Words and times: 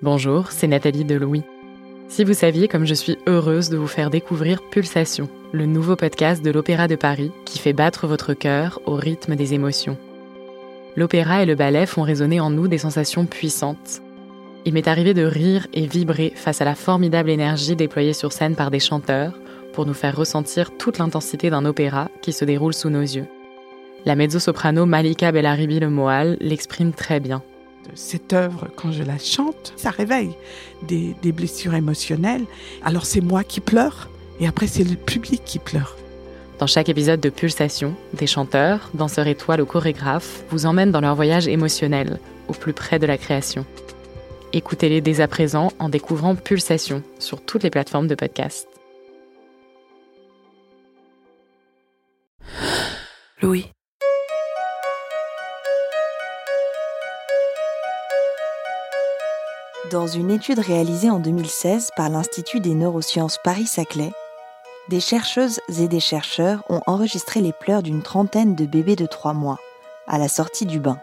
Bonjour, 0.00 0.52
c'est 0.52 0.68
Nathalie 0.68 1.04
Delouis. 1.04 1.42
Si 2.06 2.22
vous 2.22 2.32
saviez 2.32 2.68
comme 2.68 2.84
je 2.84 2.94
suis 2.94 3.18
heureuse 3.26 3.68
de 3.68 3.76
vous 3.76 3.88
faire 3.88 4.10
découvrir 4.10 4.62
Pulsation, 4.62 5.28
le 5.50 5.66
nouveau 5.66 5.96
podcast 5.96 6.40
de 6.40 6.52
l'Opéra 6.52 6.86
de 6.86 6.94
Paris 6.94 7.32
qui 7.44 7.58
fait 7.58 7.72
battre 7.72 8.06
votre 8.06 8.32
cœur 8.32 8.80
au 8.86 8.94
rythme 8.94 9.34
des 9.34 9.54
émotions. 9.54 9.98
L'opéra 10.96 11.42
et 11.42 11.46
le 11.46 11.56
ballet 11.56 11.84
font 11.84 12.02
résonner 12.02 12.38
en 12.38 12.50
nous 12.50 12.68
des 12.68 12.78
sensations 12.78 13.26
puissantes. 13.26 14.00
Il 14.64 14.74
m'est 14.74 14.86
arrivé 14.86 15.14
de 15.14 15.24
rire 15.24 15.66
et 15.74 15.88
vibrer 15.88 16.32
face 16.36 16.60
à 16.60 16.64
la 16.64 16.76
formidable 16.76 17.30
énergie 17.30 17.74
déployée 17.74 18.12
sur 18.12 18.30
scène 18.32 18.54
par 18.54 18.70
des 18.70 18.78
chanteurs 18.78 19.36
pour 19.72 19.84
nous 19.84 19.94
faire 19.94 20.16
ressentir 20.16 20.70
toute 20.78 20.98
l'intensité 20.98 21.50
d'un 21.50 21.64
opéra 21.64 22.08
qui 22.22 22.32
se 22.32 22.44
déroule 22.44 22.74
sous 22.74 22.88
nos 22.88 23.02
yeux. 23.02 23.26
La 24.04 24.14
mezzo-soprano 24.14 24.86
Malika 24.86 25.32
Bellaribi 25.32 25.80
Le 25.80 25.90
Moal 25.90 26.36
l'exprime 26.38 26.92
très 26.92 27.18
bien 27.18 27.42
cette 27.94 28.32
œuvre, 28.32 28.68
quand 28.76 28.92
je 28.92 29.02
la 29.02 29.18
chante, 29.18 29.72
ça 29.76 29.90
réveille 29.90 30.32
des, 30.82 31.14
blessures 31.32 31.74
émotionnelles. 31.74 32.44
Alors 32.82 33.06
c'est 33.06 33.20
moi 33.20 33.44
qui 33.44 33.60
pleure 33.60 34.08
et 34.40 34.46
après 34.46 34.66
c'est 34.66 34.84
le 34.84 34.96
public 34.96 35.42
qui 35.44 35.58
pleure. 35.58 35.96
Dans 36.58 36.66
chaque 36.66 36.88
épisode 36.88 37.20
de 37.20 37.28
Pulsation, 37.28 37.94
des 38.14 38.26
chanteurs, 38.26 38.90
danseurs 38.94 39.28
étoiles 39.28 39.60
ou 39.60 39.66
chorégraphes 39.66 40.42
vous 40.50 40.66
emmènent 40.66 40.90
dans 40.90 41.00
leur 41.00 41.14
voyage 41.14 41.46
émotionnel, 41.46 42.18
au 42.48 42.52
plus 42.52 42.72
près 42.72 42.98
de 42.98 43.06
la 43.06 43.18
création. 43.18 43.64
Écoutez-les 44.52 45.00
dès 45.00 45.20
à 45.20 45.28
présent 45.28 45.70
en 45.78 45.88
découvrant 45.88 46.34
Pulsation 46.34 47.02
sur 47.18 47.40
toutes 47.40 47.62
les 47.62 47.70
plateformes 47.70 48.08
de 48.08 48.14
podcast. 48.14 48.66
Louis. 53.40 53.70
Dans 59.92 60.06
une 60.06 60.30
étude 60.30 60.58
réalisée 60.58 61.08
en 61.08 61.18
2016 61.18 61.92
par 61.96 62.10
l'Institut 62.10 62.60
des 62.60 62.74
neurosciences 62.74 63.38
Paris-Saclay, 63.42 64.10
des 64.90 65.00
chercheuses 65.00 65.60
et 65.80 65.88
des 65.88 66.00
chercheurs 66.00 66.62
ont 66.68 66.82
enregistré 66.86 67.40
les 67.40 67.52
pleurs 67.52 67.82
d'une 67.82 68.02
trentaine 68.02 68.54
de 68.54 68.66
bébés 68.66 68.96
de 68.96 69.06
3 69.06 69.32
mois 69.32 69.58
à 70.06 70.18
la 70.18 70.28
sortie 70.28 70.66
du 70.66 70.78
bain. 70.78 70.98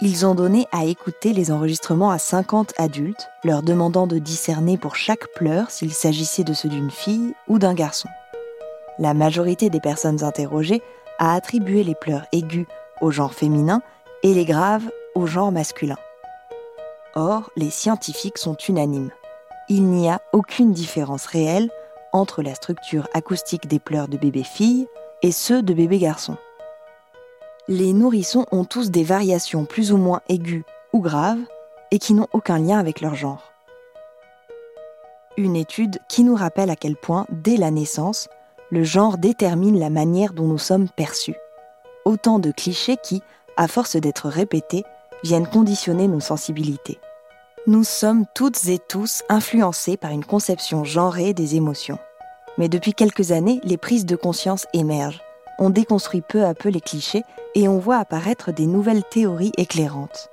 Ils 0.00 0.26
ont 0.26 0.34
donné 0.34 0.66
à 0.72 0.84
écouter 0.84 1.32
les 1.32 1.52
enregistrements 1.52 2.10
à 2.10 2.18
50 2.18 2.72
adultes, 2.76 3.28
leur 3.44 3.62
demandant 3.62 4.08
de 4.08 4.18
discerner 4.18 4.78
pour 4.78 4.96
chaque 4.96 5.28
pleur 5.34 5.70
s'il 5.70 5.92
s'agissait 5.92 6.44
de 6.44 6.54
ceux 6.54 6.70
d'une 6.70 6.90
fille 6.90 7.34
ou 7.46 7.60
d'un 7.60 7.74
garçon. 7.74 8.08
La 8.98 9.14
majorité 9.14 9.70
des 9.70 9.80
personnes 9.80 10.24
interrogées 10.24 10.82
a 11.18 11.34
attribué 11.34 11.84
les 11.84 11.94
pleurs 11.94 12.26
aigus 12.32 12.66
au 13.00 13.12
genre 13.12 13.34
féminin 13.34 13.80
et 14.24 14.34
les 14.34 14.44
graves 14.44 14.90
au 15.14 15.26
genre 15.26 15.52
masculin. 15.52 15.98
Or, 17.14 17.50
les 17.56 17.70
scientifiques 17.70 18.38
sont 18.38 18.56
unanimes. 18.68 19.10
Il 19.68 19.84
n'y 19.84 20.08
a 20.08 20.20
aucune 20.32 20.72
différence 20.72 21.26
réelle 21.26 21.70
entre 22.12 22.42
la 22.42 22.54
structure 22.54 23.08
acoustique 23.14 23.66
des 23.66 23.78
pleurs 23.78 24.08
de 24.08 24.16
bébés 24.16 24.44
filles 24.44 24.86
et 25.22 25.32
ceux 25.32 25.62
de 25.62 25.74
bébés 25.74 25.98
garçons. 25.98 26.36
Les 27.68 27.92
nourrissons 27.92 28.46
ont 28.50 28.64
tous 28.64 28.90
des 28.90 29.04
variations 29.04 29.64
plus 29.64 29.92
ou 29.92 29.96
moins 29.96 30.20
aiguës 30.28 30.64
ou 30.92 31.00
graves 31.00 31.40
et 31.90 31.98
qui 31.98 32.14
n'ont 32.14 32.28
aucun 32.32 32.58
lien 32.58 32.78
avec 32.78 33.00
leur 33.00 33.14
genre. 33.14 33.52
Une 35.36 35.56
étude 35.56 35.98
qui 36.08 36.24
nous 36.24 36.34
rappelle 36.34 36.70
à 36.70 36.76
quel 36.76 36.96
point, 36.96 37.26
dès 37.30 37.56
la 37.56 37.70
naissance, 37.70 38.28
le 38.70 38.84
genre 38.84 39.18
détermine 39.18 39.78
la 39.78 39.90
manière 39.90 40.32
dont 40.32 40.46
nous 40.46 40.58
sommes 40.58 40.88
perçus. 40.88 41.36
Autant 42.04 42.38
de 42.38 42.50
clichés 42.50 42.96
qui, 43.02 43.22
à 43.56 43.68
force 43.68 43.96
d'être 43.96 44.28
répétés, 44.28 44.84
viennent 45.22 45.46
conditionner 45.46 46.08
nos 46.08 46.20
sensibilités. 46.20 46.98
Nous 47.68 47.84
sommes 47.84 48.24
toutes 48.34 48.66
et 48.66 48.80
tous 48.80 49.22
influencés 49.28 49.96
par 49.96 50.10
une 50.10 50.24
conception 50.24 50.82
genrée 50.82 51.32
des 51.32 51.54
émotions. 51.54 52.00
Mais 52.58 52.68
depuis 52.68 52.92
quelques 52.92 53.30
années, 53.30 53.60
les 53.62 53.76
prises 53.76 54.04
de 54.04 54.16
conscience 54.16 54.66
émergent. 54.72 55.22
On 55.60 55.70
déconstruit 55.70 56.22
peu 56.22 56.44
à 56.44 56.54
peu 56.54 56.70
les 56.70 56.80
clichés 56.80 57.22
et 57.54 57.68
on 57.68 57.78
voit 57.78 57.98
apparaître 57.98 58.50
des 58.50 58.66
nouvelles 58.66 59.04
théories 59.04 59.52
éclairantes. 59.58 60.28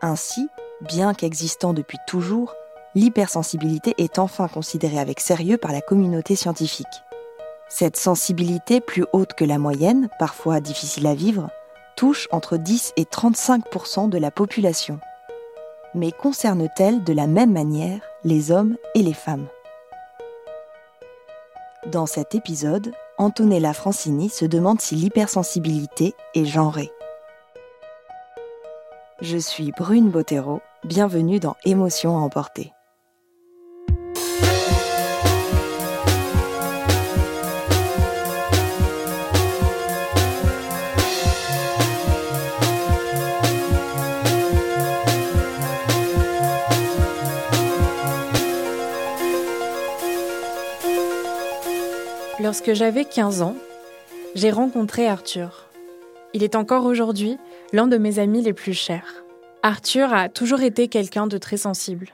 Ainsi, 0.00 0.48
bien 0.80 1.12
qu'existant 1.12 1.74
depuis 1.74 1.98
toujours, 2.06 2.54
l'hypersensibilité 2.94 3.94
est 3.98 4.18
enfin 4.18 4.48
considérée 4.48 4.98
avec 4.98 5.20
sérieux 5.20 5.58
par 5.58 5.72
la 5.72 5.82
communauté 5.82 6.36
scientifique. 6.36 7.02
Cette 7.68 7.98
sensibilité 7.98 8.80
plus 8.80 9.04
haute 9.12 9.34
que 9.34 9.44
la 9.44 9.58
moyenne, 9.58 10.08
parfois 10.18 10.60
difficile 10.60 11.06
à 11.06 11.14
vivre, 11.14 11.50
touche 11.96 12.28
entre 12.32 12.56
10 12.56 12.94
et 12.96 13.04
35% 13.04 14.08
de 14.08 14.16
la 14.16 14.30
population. 14.30 14.98
Mais 15.94 16.10
concerne-t-elle 16.10 17.04
de 17.04 17.12
la 17.12 17.26
même 17.26 17.52
manière 17.52 18.00
les 18.24 18.50
hommes 18.50 18.76
et 18.94 19.02
les 19.02 19.12
femmes? 19.12 19.46
Dans 21.86 22.06
cet 22.06 22.34
épisode, 22.34 22.92
Antonella 23.18 23.74
Francini 23.74 24.30
se 24.30 24.46
demande 24.46 24.80
si 24.80 24.94
l'hypersensibilité 24.94 26.14
est 26.34 26.46
genrée. 26.46 26.90
Je 29.20 29.36
suis 29.36 29.70
Brune 29.72 30.10
Bottero, 30.10 30.62
bienvenue 30.84 31.40
dans 31.40 31.56
Émotions 31.64 32.16
à 32.16 32.20
emporter. 32.20 32.72
Lorsque 52.52 52.74
j'avais 52.74 53.06
15 53.06 53.40
ans, 53.40 53.56
j'ai 54.34 54.50
rencontré 54.50 55.08
Arthur. 55.08 55.70
Il 56.34 56.42
est 56.42 56.54
encore 56.54 56.84
aujourd'hui 56.84 57.38
l'un 57.72 57.86
de 57.86 57.96
mes 57.96 58.18
amis 58.18 58.42
les 58.42 58.52
plus 58.52 58.74
chers. 58.74 59.24
Arthur 59.62 60.12
a 60.12 60.28
toujours 60.28 60.60
été 60.60 60.88
quelqu'un 60.88 61.26
de 61.26 61.38
très 61.38 61.56
sensible. 61.56 62.08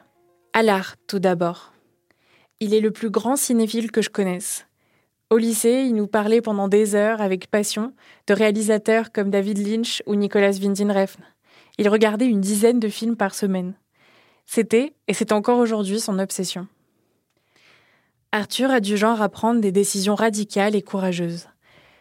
À 0.52 0.62
l'art, 0.62 0.94
tout 1.08 1.18
d'abord. 1.18 1.72
Il 2.60 2.72
est 2.72 2.78
le 2.78 2.92
plus 2.92 3.10
grand 3.10 3.34
cinéphile 3.34 3.90
que 3.90 4.00
je 4.00 4.10
connaisse. 4.10 4.68
Au 5.28 5.38
lycée, 5.38 5.82
il 5.84 5.96
nous 5.96 6.06
parlait 6.06 6.40
pendant 6.40 6.68
des 6.68 6.94
heures 6.94 7.20
avec 7.20 7.50
passion 7.50 7.92
de 8.28 8.34
réalisateurs 8.34 9.10
comme 9.10 9.30
David 9.30 9.58
Lynch 9.58 10.04
ou 10.06 10.14
Nicolas 10.14 10.52
Winding 10.52 10.92
Refn. 10.92 11.22
Il 11.78 11.88
regardait 11.88 12.26
une 12.26 12.40
dizaine 12.40 12.78
de 12.78 12.88
films 12.88 13.16
par 13.16 13.34
semaine. 13.34 13.74
C'était, 14.46 14.94
et 15.08 15.14
c'est 15.14 15.32
encore 15.32 15.58
aujourd'hui, 15.58 15.98
son 15.98 16.20
obsession. 16.20 16.68
Arthur 18.30 18.70
a 18.70 18.80
du 18.80 18.98
genre 18.98 19.22
à 19.22 19.30
prendre 19.30 19.62
des 19.62 19.72
décisions 19.72 20.14
radicales 20.14 20.76
et 20.76 20.82
courageuses, 20.82 21.48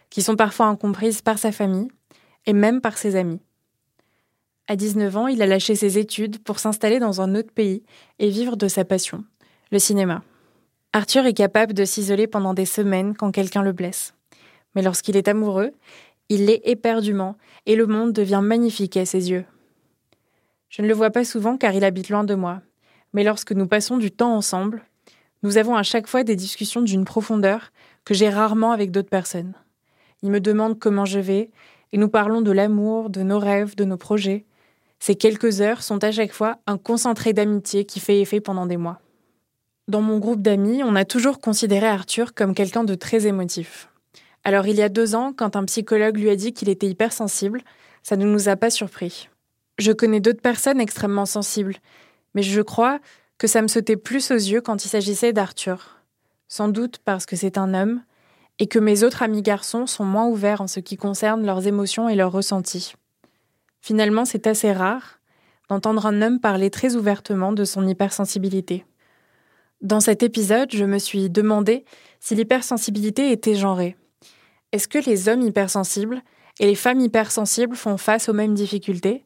qui 0.10 0.22
sont 0.22 0.36
parfois 0.36 0.66
incomprises 0.66 1.22
par 1.22 1.38
sa 1.38 1.54
famille 1.54 1.88
et 2.46 2.52
même 2.52 2.82
par 2.82 2.98
ses 2.98 3.16
amis. 3.16 3.40
À 4.68 4.76
19 4.76 5.16
ans, 5.16 5.28
il 5.28 5.42
a 5.42 5.46
lâché 5.46 5.76
ses 5.76 5.98
études 5.98 6.44
pour 6.44 6.60
s'installer 6.60 7.00
dans 7.00 7.22
un 7.22 7.34
autre 7.34 7.54
pays 7.54 7.82
et 8.20 8.30
vivre 8.30 8.58
de 8.58 8.68
sa 8.68 8.84
passion, 8.84 9.24
le 9.72 9.80
cinéma. 9.80 10.22
Arthur 10.92 11.26
est 11.26 11.34
capable 11.34 11.74
de 11.74 11.86
s'isoler 11.86 12.28
pendant 12.28 12.54
des 12.54 12.66
semaines 12.66 13.16
quand 13.16 13.32
quelqu'un 13.32 13.62
le 13.62 13.72
blesse. 13.72 14.14
Mais 14.76 14.82
lorsqu'il 14.82 15.16
est 15.16 15.30
amoureux, 15.30 15.72
il 16.28 16.48
l'est 16.48 16.62
éperdument 16.66 17.38
et 17.66 17.78
le 17.78 17.88
monde 17.88 18.12
devient 18.12 18.42
magnifique 18.44 18.98
à 18.98 19.06
ses 19.06 19.32
yeux. 19.32 19.46
Je 20.68 20.82
ne 20.82 20.88
le 20.88 20.94
vois 20.94 21.12
pas 21.12 21.24
souvent 21.24 21.56
car 21.56 21.74
il 21.74 21.86
habite 21.86 22.10
loin 22.10 22.26
de 22.26 22.36
moi, 22.36 22.62
mais 23.14 23.24
lorsque 23.24 23.54
nous 23.54 23.68
passons 23.68 23.96
du 23.96 24.12
temps 24.12 24.36
ensemble, 24.36 24.84
nous 25.44 25.58
avons 25.58 25.76
à 25.76 25.84
chaque 25.84 26.08
fois 26.08 26.24
des 26.24 26.36
discussions 26.36 26.82
d'une 26.82 27.06
profondeur 27.06 27.72
que 28.06 28.14
j'ai 28.14 28.30
rarement 28.30 28.72
avec 28.72 28.92
d'autres 28.92 29.10
personnes. 29.10 29.54
Il 30.24 30.32
me 30.32 30.40
demande 30.40 30.80
comment 30.80 31.06
je 31.06 31.20
vais, 31.20 31.52
et 31.94 31.98
nous 31.98 32.10
parlons 32.10 32.42
de 32.42 32.52
l'amour, 32.52 33.10
de 33.10 33.22
nos 33.22 33.40
rêves, 33.40 33.76
de 33.76 33.86
nos 33.86 33.98
projets. 33.98 34.46
Ces 35.00 35.16
quelques 35.16 35.62
heures 35.62 35.84
sont 35.84 36.04
à 36.04 36.12
chaque 36.12 36.34
fois 36.34 36.58
un 36.66 36.78
concentré 36.78 37.34
d'amitié 37.34 37.86
qui 37.86 38.00
fait 38.00 38.20
effet 38.20 38.42
pendant 38.42 38.66
des 38.66 38.78
mois. 38.78 39.00
Dans 39.88 40.02
mon 40.02 40.18
groupe 40.18 40.42
d'amis, 40.42 40.84
on 40.84 40.96
a 40.96 41.06
toujours 41.06 41.40
considéré 41.40 41.88
Arthur 41.88 42.34
comme 42.34 42.54
quelqu'un 42.54 42.84
de 42.84 42.96
très 42.96 43.26
émotif. 43.28 43.90
Alors 44.44 44.68
il 44.68 44.76
y 44.76 44.82
a 44.82 44.90
deux 44.90 45.16
ans, 45.16 45.34
quand 45.34 45.56
un 45.56 45.66
psychologue 45.66 46.18
lui 46.18 46.30
a 46.30 46.36
dit 46.36 46.54
qu'il 46.54 46.70
était 46.70 46.88
hypersensible, 46.88 47.62
ça 48.04 48.16
ne 48.16 48.26
nous 48.26 48.50
a 48.50 48.56
pas 48.56 48.70
surpris. 48.70 49.30
Je 49.78 49.92
connais 49.92 50.20
d'autres 50.20 50.42
personnes 50.42 50.82
extrêmement 50.82 51.26
sensibles, 51.26 51.76
mais 52.34 52.42
je 52.42 52.62
crois 52.62 53.00
que 53.38 53.48
ça 53.48 53.62
me 53.62 53.68
sautait 53.68 53.98
plus 53.98 54.32
aux 54.32 54.36
yeux 54.36 54.62
quand 54.62 54.84
il 54.86 54.90
s'agissait 54.90 55.34
d'Arthur. 55.34 55.98
Sans 56.48 56.70
doute 56.70 57.00
parce 57.04 57.26
que 57.26 57.36
c'est 57.36 57.58
un 57.58 57.74
homme, 57.74 58.02
et 58.60 58.68
que 58.68 58.80
mes 58.80 59.04
autres 59.04 59.22
amis 59.22 59.42
garçons 59.42 59.86
sont 59.86 60.06
moins 60.06 60.28
ouverts 60.28 60.62
en 60.62 60.68
ce 60.68 60.80
qui 60.80 60.98
concerne 60.98 61.46
leurs 61.46 61.68
émotions 61.68 62.10
et 62.10 62.16
leurs 62.16 62.32
ressentis. 62.32 62.94
Finalement, 63.82 64.26
c'est 64.26 64.48
assez 64.48 64.72
rare 64.72 65.20
d'entendre 65.70 66.06
un 66.06 66.22
homme 66.22 66.40
parler 66.40 66.70
très 66.70 66.96
ouvertement 66.96 67.52
de 67.52 67.66
son 67.66 67.88
hypersensibilité. 67.88 68.86
Dans 69.82 70.00
cet 70.00 70.24
épisode, 70.24 70.72
je 70.72 70.86
me 70.86 70.98
suis 70.98 71.30
demandé 71.30 71.86
si 72.20 72.36
l'hypersensibilité 72.36 73.32
était 73.32 73.56
genrée. 73.56 73.96
Est-ce 74.72 74.88
que 74.88 74.98
les 74.98 75.30
hommes 75.30 75.42
hypersensibles 75.42 76.22
et 76.60 76.66
les 76.66 76.76
femmes 76.76 77.00
hypersensibles 77.00 77.76
font 77.76 77.98
face 77.98 78.28
aux 78.28 78.34
mêmes 78.34 78.56
difficultés? 78.56 79.26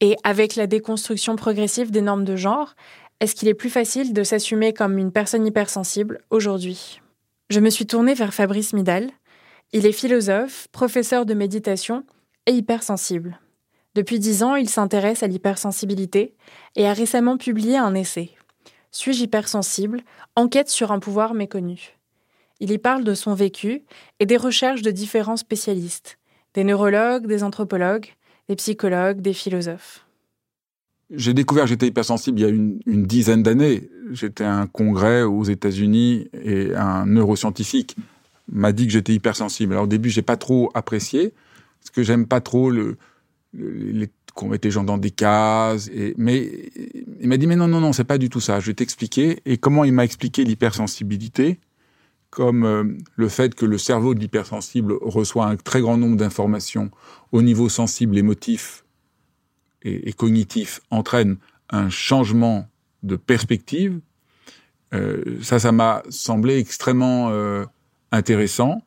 Et 0.00 0.16
avec 0.24 0.56
la 0.56 0.66
déconstruction 0.66 1.36
progressive 1.36 1.90
des 1.90 2.02
normes 2.02 2.24
de 2.24 2.36
genre, 2.36 2.74
est-ce 3.20 3.34
qu'il 3.34 3.48
est 3.48 3.54
plus 3.54 3.70
facile 3.70 4.12
de 4.12 4.22
s'assumer 4.22 4.74
comme 4.74 4.98
une 4.98 5.12
personne 5.12 5.46
hypersensible 5.46 6.20
aujourd'hui? 6.30 7.00
Je 7.48 7.60
me 7.60 7.70
suis 7.70 7.86
tournée 7.86 8.14
vers 8.14 8.34
Fabrice 8.34 8.72
Midal. 8.72 9.10
Il 9.72 9.86
est 9.86 9.92
philosophe, 9.92 10.68
professeur 10.70 11.24
de 11.24 11.32
méditation 11.32 12.04
et 12.46 12.52
hypersensible. 12.52 13.40
Depuis 13.94 14.18
dix 14.18 14.42
ans, 14.42 14.54
il 14.54 14.68
s'intéresse 14.68 15.22
à 15.22 15.28
l'hypersensibilité 15.28 16.34
et 16.74 16.86
a 16.86 16.92
récemment 16.92 17.38
publié 17.38 17.78
un 17.78 17.94
essai. 17.94 18.32
Suis-je 18.92 19.24
hypersensible? 19.24 20.02
Enquête 20.36 20.68
sur 20.68 20.92
un 20.92 20.98
pouvoir 20.98 21.32
méconnu. 21.32 21.96
Il 22.60 22.70
y 22.70 22.78
parle 22.78 23.04
de 23.04 23.14
son 23.14 23.34
vécu 23.34 23.82
et 24.20 24.26
des 24.26 24.36
recherches 24.36 24.82
de 24.82 24.90
différents 24.90 25.36
spécialistes, 25.36 26.18
des 26.54 26.64
neurologues, 26.64 27.26
des 27.26 27.42
anthropologues, 27.42 28.14
des 28.48 28.56
psychologues, 28.56 29.20
des 29.20 29.34
philosophes. 29.34 30.05
J'ai 31.10 31.34
découvert 31.34 31.64
que 31.64 31.70
j'étais 31.70 31.86
hypersensible 31.86 32.40
il 32.40 32.42
y 32.42 32.46
a 32.46 32.48
une, 32.48 33.06
dizaine 33.06 33.42
d'années. 33.42 33.90
J'étais 34.10 34.44
à 34.44 34.56
un 34.56 34.66
congrès 34.66 35.22
aux 35.22 35.44
États-Unis 35.44 36.28
et 36.32 36.74
un 36.74 37.06
neuroscientifique 37.06 37.96
m'a 38.50 38.72
dit 38.72 38.86
que 38.86 38.92
j'étais 38.92 39.14
hypersensible. 39.14 39.72
Alors 39.74 39.84
au 39.84 39.88
début, 39.88 40.10
j'ai 40.10 40.22
pas 40.22 40.36
trop 40.36 40.70
apprécié 40.74 41.32
parce 41.80 41.90
que 41.90 42.02
j'aime 42.02 42.26
pas 42.26 42.40
trop 42.40 42.70
le, 42.70 42.96
qu'on 44.34 44.48
mette 44.48 44.64
les 44.64 44.70
gens 44.70 44.82
dans 44.82 44.98
des 44.98 45.12
cases. 45.12 45.88
Et, 45.94 46.14
mais 46.16 46.70
il 47.20 47.28
m'a 47.28 47.36
dit 47.36 47.46
mais 47.46 47.56
non 47.56 47.68
non 47.68 47.80
non, 47.80 47.92
c'est 47.92 48.04
pas 48.04 48.18
du 48.18 48.28
tout 48.28 48.40
ça. 48.40 48.58
Je 48.58 48.66
vais 48.66 48.74
t'expliquer. 48.74 49.40
Et 49.46 49.58
comment 49.58 49.84
il 49.84 49.92
m'a 49.92 50.04
expliqué 50.04 50.44
l'hypersensibilité? 50.44 51.60
Comme 52.30 52.64
euh, 52.64 52.84
le 53.14 53.28
fait 53.28 53.54
que 53.54 53.64
le 53.64 53.78
cerveau 53.78 54.12
de 54.12 54.20
l'hypersensible 54.20 54.94
reçoit 55.00 55.46
un 55.46 55.56
très 55.56 55.80
grand 55.80 55.96
nombre 55.96 56.16
d'informations 56.16 56.90
au 57.30 57.40
niveau 57.40 57.68
sensible, 57.68 58.18
émotif 58.18 58.84
et, 59.86 60.12
cognitif, 60.12 60.80
entraîne 60.90 61.36
un 61.70 61.88
changement 61.88 62.68
de 63.02 63.16
perspective. 63.16 64.00
Euh, 64.94 65.38
ça, 65.42 65.58
ça 65.58 65.72
m'a 65.72 66.02
semblé 66.08 66.58
extrêmement 66.58 67.30
euh, 67.30 67.64
intéressant 68.12 68.82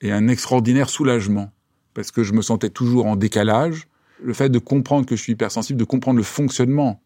et 0.00 0.12
un 0.12 0.28
extraordinaire 0.28 0.88
soulagement 0.88 1.52
parce 1.94 2.10
que 2.10 2.22
je 2.22 2.32
me 2.32 2.42
sentais 2.42 2.70
toujours 2.70 3.06
en 3.06 3.16
décalage. 3.16 3.86
Le 4.22 4.32
fait 4.32 4.48
de 4.48 4.58
comprendre 4.58 5.06
que 5.06 5.16
je 5.16 5.22
suis 5.22 5.32
hypersensible, 5.32 5.78
de 5.78 5.84
comprendre 5.84 6.18
le 6.18 6.22
fonctionnement 6.22 7.02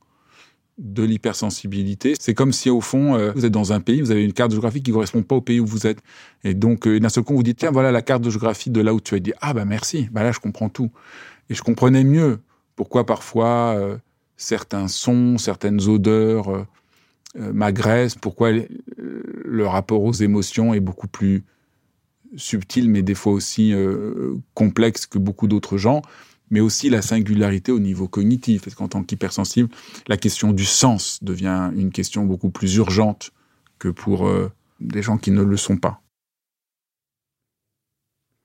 de 0.79 1.05
l'hypersensibilité. 1.05 2.15
C'est 2.19 2.35
comme 2.35 2.53
si 2.53 2.69
au 2.69 2.81
fond, 2.81 3.15
euh, 3.15 3.31
vous 3.35 3.45
êtes 3.47 3.53
dans 3.53 3.73
un 3.73 3.81
pays, 3.81 4.01
vous 4.01 4.11
avez 4.11 4.25
une 4.25 4.33
carte 4.33 4.51
géographique 4.51 4.85
qui 4.85 4.91
correspond 4.91 5.23
pas 5.23 5.37
au 5.37 5.41
pays 5.41 5.61
où 5.61 5.67
vous 5.67 5.87
êtes. 5.87 5.99
Et 6.43 6.55
donc, 6.55 6.89
d'un 6.89 7.09
seul 7.09 7.23
coup, 7.23 7.35
vous 7.35 7.45
dites, 7.45 7.59
tiens, 7.59 7.71
voilà 7.71 7.93
la 7.93 8.03
carte 8.03 8.29
géographique 8.29 8.73
de 8.73 8.81
là 8.81 8.93
où 8.93 9.01
tu 9.01 9.15
es. 9.15 9.21
Dit, 9.21 9.33
ah 9.41 9.55
bah 9.55 9.65
merci, 9.65 10.09
bah 10.11 10.25
là 10.25 10.33
je 10.33 10.41
comprends 10.41 10.69
tout. 10.69 10.91
Et 11.49 11.55
je 11.55 11.63
comprenais 11.63 12.03
mieux 12.03 12.41
pourquoi 12.76 13.06
parfois 13.06 13.75
euh, 13.76 13.97
certains 14.37 14.88
sons, 14.88 15.38
certaines 15.38 15.88
odeurs 15.88 16.67
m'agressent, 17.37 18.17
pourquoi 18.17 18.50
le 18.97 19.67
rapport 19.67 20.03
aux 20.05 20.12
émotions 20.12 20.73
est 20.73 20.81
beaucoup 20.81 21.09
plus 21.09 21.44
subtil, 22.37 22.88
mais 22.88 23.03
des 23.03 23.15
fois 23.15 23.32
aussi 23.32 23.75
complexe 24.55 25.06
que 25.06 25.19
beaucoup 25.19 25.49
d'autres 25.49 25.76
gens 25.76 26.03
mais 26.50 26.61
aussi 26.61 26.91
la 26.91 27.03
singularité 27.03 27.73
au 27.73 27.81
niveau 27.81 28.09
cognitif. 28.09 28.62
Parce 28.62 28.75
qu'en 28.75 28.88
tant 28.88 29.03
qu'hypersensible, 29.03 29.69
la 30.06 30.17
question 30.17 30.53
du 30.53 30.65
sens 30.65 31.23
devient 31.23 31.71
une 31.75 31.91
question 31.91 32.25
beaucoup 32.25 32.50
plus 32.50 32.76
urgente 32.76 33.31
que 33.79 33.88
pour 33.88 34.26
euh, 34.26 34.50
des 34.81 35.03
gens 35.03 35.19
qui 35.19 35.31
ne 35.31 35.43
le 35.43 35.56
sont 35.56 35.76
pas. 35.76 36.00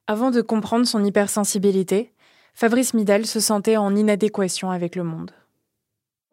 Avant 0.08 0.31
de 0.31 0.42
comprendre 0.42 0.88
son 0.88 1.04
hypersensibilité, 1.04 2.12
Fabrice 2.54 2.94
Midal 2.94 3.25
se 3.25 3.40
sentait 3.40 3.78
en 3.78 3.96
inadéquation 3.96 4.69
avec 4.72 4.96
le 4.96 5.04
monde. 5.04 5.31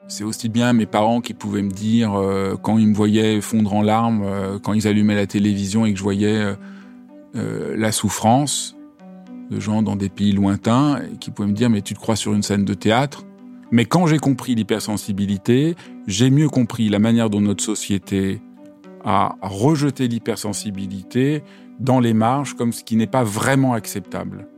C'est 0.09 0.25
aussi 0.25 0.49
bien 0.49 0.73
mes 0.73 0.87
parents 0.87 1.21
qui 1.21 1.35
pouvaient 1.35 1.63
me 1.63 1.71
dire, 1.71 2.15
euh, 2.15 2.57
quand 2.57 2.79
ils 2.79 2.87
me 2.87 2.95
voyaient 2.95 3.41
fondre 3.41 3.75
en 3.75 3.83
larmes, 3.83 4.23
euh, 4.25 4.59
quand 4.59 4.73
ils 4.73 4.87
allumaient 4.87 5.17
la 5.17 5.27
télévision 5.27 5.85
et 5.85 5.93
que 5.93 5.99
je 5.99 6.03
voyais 6.03 6.55
la 7.35 7.93
souffrance, 7.93 8.77
de 9.51 9.61
gens 9.61 9.83
dans 9.83 9.97
des 9.97 10.09
pays 10.09 10.33
lointains 10.33 11.01
qui 11.21 11.31
pouvaient 11.31 11.49
me 11.49 11.55
dire 11.55 11.71
mais 11.71 11.83
tu 11.83 11.95
te 11.95 12.01
crois 12.01 12.17
sur 12.17 12.35
une 12.35 12.43
scène 12.43 12.65
de 12.65 12.75
théâtre? 12.75 13.25
Mais 13.71 13.85
quand 13.85 14.07
j'ai 14.07 14.19
compris 14.19 14.55
l'hypersensibilité, 14.55 15.75
j'ai 16.07 16.31
mieux 16.31 16.49
compris 16.49 16.89
la 16.89 16.99
manière 16.99 17.31
dont 17.31 17.41
notre 17.41 17.65
société 17.65 18.41
a 19.05 19.37
rejeté 19.43 20.09
l'hypersensibilité 20.09 21.43
dans 21.81 22.01
les 22.01 22.15
marges 22.15 22.55
comme 22.55 22.73
ce 22.73 22.85
qui 22.85 22.97
n'est 22.97 23.07
pas 23.07 23.25
vraiment 23.25 23.75
acceptable. 23.75 24.49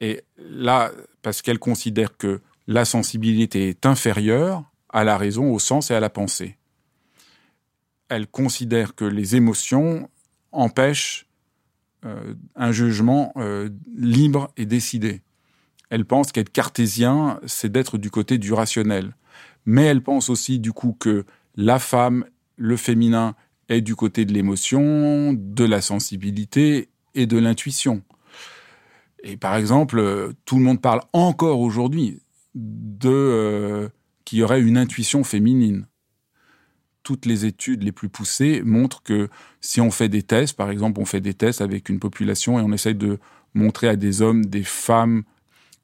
Et 0.00 0.22
là, 0.38 0.92
parce 1.22 1.42
qu'elle 1.42 1.58
considère 1.58 2.16
que 2.16 2.40
la 2.66 2.84
sensibilité 2.84 3.68
est 3.68 3.86
inférieure 3.86 4.64
à 4.90 5.04
la 5.04 5.16
raison, 5.16 5.52
au 5.52 5.58
sens 5.58 5.90
et 5.90 5.94
à 5.94 6.00
la 6.00 6.10
pensée. 6.10 6.56
Elle 8.08 8.26
considère 8.26 8.94
que 8.94 9.04
les 9.04 9.36
émotions 9.36 10.08
empêchent 10.52 11.26
euh, 12.04 12.34
un 12.54 12.72
jugement 12.72 13.32
euh, 13.36 13.68
libre 13.96 14.50
et 14.56 14.66
décidé. 14.66 15.22
Elle 15.90 16.04
pense 16.04 16.32
qu'être 16.32 16.52
cartésien, 16.52 17.40
c'est 17.46 17.70
d'être 17.70 17.98
du 17.98 18.10
côté 18.10 18.38
du 18.38 18.52
rationnel. 18.52 19.16
Mais 19.64 19.84
elle 19.84 20.02
pense 20.02 20.30
aussi 20.30 20.58
du 20.58 20.72
coup 20.72 20.96
que 20.98 21.24
la 21.56 21.78
femme, 21.78 22.24
le 22.56 22.76
féminin, 22.76 23.34
est 23.68 23.80
du 23.80 23.96
côté 23.96 24.24
de 24.24 24.32
l'émotion, 24.32 25.32
de 25.32 25.64
la 25.64 25.80
sensibilité 25.80 26.88
et 27.14 27.26
de 27.26 27.38
l'intuition. 27.38 28.02
Et 29.28 29.36
par 29.36 29.56
exemple, 29.56 30.32
tout 30.44 30.56
le 30.56 30.62
monde 30.62 30.80
parle 30.80 31.00
encore 31.12 31.58
aujourd'hui 31.58 32.20
de 32.54 33.10
euh, 33.10 33.88
qu'il 34.24 34.38
y 34.38 34.42
aurait 34.44 34.62
une 34.62 34.78
intuition 34.78 35.24
féminine. 35.24 35.88
Toutes 37.02 37.26
les 37.26 37.44
études 37.44 37.82
les 37.82 37.90
plus 37.90 38.08
poussées 38.08 38.62
montrent 38.64 39.02
que 39.02 39.28
si 39.60 39.80
on 39.80 39.90
fait 39.90 40.08
des 40.08 40.22
tests, 40.22 40.56
par 40.56 40.70
exemple, 40.70 41.00
on 41.00 41.04
fait 41.04 41.20
des 41.20 41.34
tests 41.34 41.60
avec 41.60 41.88
une 41.88 41.98
population 41.98 42.58
et 42.60 42.62
on 42.62 42.72
essaye 42.72 42.94
de 42.94 43.18
montrer 43.52 43.88
à 43.88 43.96
des 43.96 44.22
hommes, 44.22 44.46
des 44.46 44.62
femmes 44.62 45.24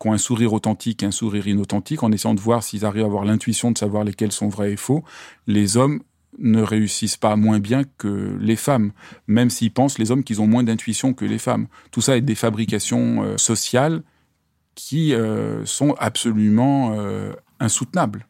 qui 0.00 0.08
ont 0.08 0.12
un 0.12 0.18
sourire 0.18 0.52
authentique 0.52 1.02
et 1.02 1.06
un 1.06 1.12
sourire 1.12 1.48
inauthentique, 1.48 2.04
en 2.04 2.12
essayant 2.12 2.34
de 2.34 2.40
voir 2.40 2.62
s'ils 2.62 2.84
arrivent 2.84 3.04
à 3.04 3.06
avoir 3.06 3.24
l'intuition 3.24 3.72
de 3.72 3.78
savoir 3.78 4.04
lesquels 4.04 4.32
sont 4.32 4.48
vrais 4.48 4.72
et 4.72 4.76
faux, 4.76 5.02
les 5.48 5.76
hommes 5.76 6.00
ne 6.38 6.62
réussissent 6.62 7.16
pas 7.16 7.36
moins 7.36 7.58
bien 7.58 7.82
que 7.98 8.36
les 8.40 8.56
femmes, 8.56 8.92
même 9.26 9.50
s'ils 9.50 9.72
pensent, 9.72 9.98
les 9.98 10.10
hommes, 10.10 10.24
qu'ils 10.24 10.40
ont 10.40 10.46
moins 10.46 10.62
d'intuition 10.62 11.12
que 11.12 11.24
les 11.24 11.38
femmes. 11.38 11.66
Tout 11.90 12.00
ça 12.00 12.16
est 12.16 12.22
des 12.22 12.34
fabrications 12.34 13.22
euh, 13.22 13.36
sociales 13.36 14.02
qui 14.74 15.14
euh, 15.14 15.64
sont 15.66 15.94
absolument 15.98 16.94
euh, 16.98 17.32
insoutenables. 17.60 18.26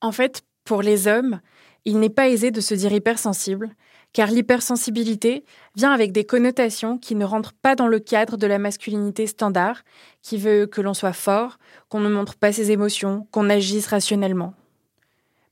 En 0.00 0.12
fait, 0.12 0.42
pour 0.64 0.82
les 0.82 1.08
hommes, 1.08 1.40
il 1.84 1.98
n'est 1.98 2.10
pas 2.10 2.28
aisé 2.28 2.50
de 2.50 2.60
se 2.60 2.74
dire 2.74 2.92
hypersensible, 2.92 3.74
car 4.12 4.30
l'hypersensibilité 4.30 5.44
vient 5.74 5.92
avec 5.92 6.12
des 6.12 6.24
connotations 6.24 6.98
qui 6.98 7.14
ne 7.14 7.24
rentrent 7.24 7.54
pas 7.54 7.74
dans 7.74 7.88
le 7.88 7.98
cadre 7.98 8.36
de 8.36 8.46
la 8.46 8.58
masculinité 8.58 9.26
standard, 9.26 9.82
qui 10.22 10.36
veut 10.36 10.66
que 10.66 10.80
l'on 10.80 10.94
soit 10.94 11.12
fort, 11.12 11.58
qu'on 11.88 12.00
ne 12.00 12.08
montre 12.08 12.36
pas 12.36 12.52
ses 12.52 12.70
émotions, 12.70 13.26
qu'on 13.32 13.50
agisse 13.50 13.86
rationnellement. 13.86 14.54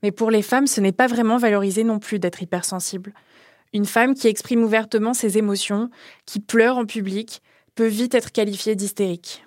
Mais 0.03 0.11
pour 0.11 0.31
les 0.31 0.41
femmes, 0.41 0.67
ce 0.67 0.81
n'est 0.81 0.91
pas 0.91 1.07
vraiment 1.07 1.37
valorisé 1.37 1.83
non 1.83 1.99
plus 1.99 2.19
d'être 2.19 2.41
hypersensible. 2.41 3.13
Une 3.73 3.85
femme 3.85 4.15
qui 4.15 4.27
exprime 4.27 4.63
ouvertement 4.63 5.13
ses 5.13 5.37
émotions, 5.37 5.89
qui 6.25 6.39
pleure 6.39 6.77
en 6.77 6.85
public, 6.85 7.41
peut 7.75 7.87
vite 7.87 8.15
être 8.15 8.31
qualifiée 8.31 8.75
d'hystérique. 8.75 9.45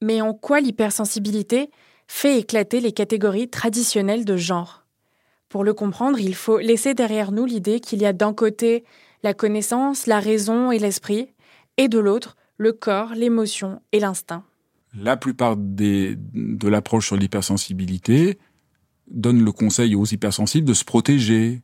Mais 0.00 0.20
en 0.20 0.34
quoi 0.34 0.60
l'hypersensibilité 0.60 1.70
fait 2.06 2.38
éclater 2.38 2.80
les 2.80 2.92
catégories 2.92 3.48
traditionnelles 3.48 4.24
de 4.24 4.36
genre? 4.36 4.84
Pour 5.48 5.64
le 5.64 5.72
comprendre, 5.72 6.18
il 6.20 6.34
faut 6.34 6.58
laisser 6.58 6.94
derrière 6.94 7.32
nous 7.32 7.46
l'idée 7.46 7.80
qu'il 7.80 8.00
y 8.00 8.06
a 8.06 8.12
d'un 8.12 8.34
côté 8.34 8.84
la 9.22 9.34
connaissance, 9.34 10.06
la 10.06 10.20
raison 10.20 10.70
et 10.70 10.78
l'esprit, 10.78 11.32
et 11.76 11.88
de 11.88 11.98
l'autre 11.98 12.36
le 12.56 12.72
corps, 12.72 13.14
l'émotion 13.14 13.80
et 13.92 13.98
l'instinct. 13.98 14.44
La 14.96 15.16
plupart 15.16 15.56
de 15.56 16.68
l'approche 16.68 17.06
sur 17.06 17.16
l'hypersensibilité 17.16 18.38
donne 19.08 19.44
le 19.44 19.52
conseil 19.52 19.94
aux 19.94 20.04
hypersensibles 20.04 20.66
de 20.66 20.74
se 20.74 20.84
protéger, 20.84 21.62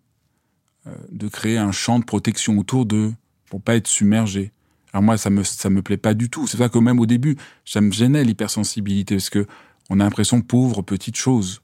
euh, 0.86 0.94
de 1.10 1.28
créer 1.28 1.58
un 1.58 1.72
champ 1.72 1.98
de 1.98 2.04
protection 2.04 2.58
autour 2.58 2.86
d'eux 2.86 3.12
pour 3.46 3.60
pas 3.60 3.76
être 3.76 3.86
submergés. 3.86 4.52
Alors 4.92 5.02
moi, 5.02 5.16
ça 5.16 5.30
me 5.30 5.44
ça 5.44 5.70
me 5.70 5.82
plaît 5.82 5.96
pas 5.96 6.14
du 6.14 6.30
tout. 6.30 6.46
C'est 6.46 6.58
ça 6.58 6.68
que 6.68 6.78
même 6.78 7.00
au 7.00 7.06
début, 7.06 7.36
ça 7.64 7.80
me 7.80 7.92
gênait 7.92 8.24
l'hypersensibilité 8.24 9.16
parce 9.16 9.30
que 9.30 9.46
on 9.88 10.00
a 10.00 10.04
l'impression 10.04 10.40
pauvre 10.40 10.82
petite 10.82 11.16
chose. 11.16 11.62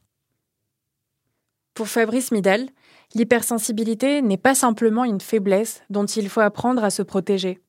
Pour 1.75 1.89
Fabrice 1.89 2.33
Midal, 2.33 2.69
l'hypersensibilité 3.15 4.23
n'est 4.23 4.37
pas 4.37 4.55
simplement 4.55 5.05
une 5.05 5.21
faiblesse 5.21 5.83
dont 5.91 6.07
il 6.07 6.29
faut 6.29 6.41
apprendre 6.41 6.83
à 6.83 6.91
se 6.91 7.03
protéger. 7.03 7.61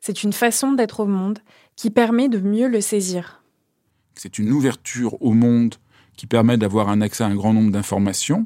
C'est 0.00 0.22
une 0.22 0.32
façon 0.32 0.72
d'être 0.72 1.00
au 1.00 1.06
monde 1.06 1.40
qui 1.76 1.90
permet 1.90 2.28
de 2.28 2.38
mieux 2.38 2.68
le 2.68 2.80
saisir. 2.80 3.42
C'est 4.14 4.38
une 4.38 4.50
ouverture 4.52 5.20
au 5.22 5.32
monde 5.32 5.76
qui 6.20 6.26
permet 6.26 6.58
d'avoir 6.58 6.90
un 6.90 7.00
accès 7.00 7.24
à 7.24 7.28
un 7.28 7.34
grand 7.34 7.54
nombre 7.54 7.72
d'informations 7.72 8.44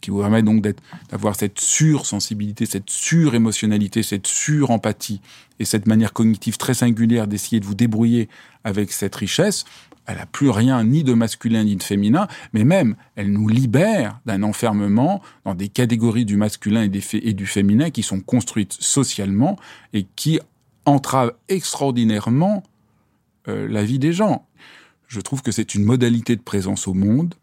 qui 0.00 0.12
vous 0.12 0.20
permet 0.20 0.44
donc 0.44 0.64
d'avoir 1.10 1.34
cette 1.34 1.58
sursensibilité, 1.58 2.64
cette 2.64 2.90
surémotionnalité, 2.90 4.04
cette 4.04 4.28
surempathie 4.28 5.20
et 5.58 5.64
cette 5.64 5.88
manière 5.88 6.12
cognitive 6.12 6.58
très 6.58 6.74
singulière 6.74 7.26
d'essayer 7.26 7.58
de 7.58 7.66
vous 7.66 7.74
débrouiller 7.74 8.28
avec 8.62 8.92
cette 8.92 9.16
richesse, 9.16 9.64
elle 10.06 10.18
n'a 10.18 10.26
plus 10.26 10.48
rien 10.48 10.84
ni 10.84 11.02
de 11.02 11.12
masculin 11.12 11.64
ni 11.64 11.74
de 11.74 11.82
féminin, 11.82 12.28
mais 12.52 12.62
même 12.62 12.94
elle 13.16 13.32
nous 13.32 13.48
libère 13.48 14.20
d'un 14.24 14.44
enfermement 14.44 15.20
dans 15.44 15.56
des 15.56 15.68
catégories 15.68 16.24
du 16.24 16.36
masculin 16.36 16.88
et, 16.88 17.00
et 17.14 17.32
du 17.32 17.46
féminin 17.46 17.90
qui 17.90 18.04
sont 18.04 18.20
construites 18.20 18.76
socialement 18.78 19.58
et 19.92 20.06
qui 20.14 20.38
entravent 20.84 21.32
extraordinairement 21.48 22.62
euh, 23.48 23.66
la 23.66 23.82
vie 23.82 23.98
des 23.98 24.12
gens. 24.12 24.46
Je 25.08 25.20
trouve 25.20 25.42
que 25.42 25.50
c'est 25.50 25.74
une 25.74 25.84
modalité 25.84 26.36
de 26.36 26.42
présence 26.42 26.86
au 26.86 26.94
monde. 26.94 27.34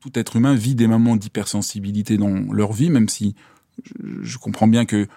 Tout 0.00 0.16
être 0.16 0.36
humain 0.36 0.54
vit 0.54 0.74
des 0.74 0.86
moments 0.86 1.16
d'hypersensibilité 1.16 2.16
dans 2.16 2.52
leur 2.52 2.72
vie, 2.72 2.90
même 2.90 3.08
si 3.08 3.34
je 4.22 4.38
comprends 4.38 4.68
bien 4.68 4.84
que 4.84 5.08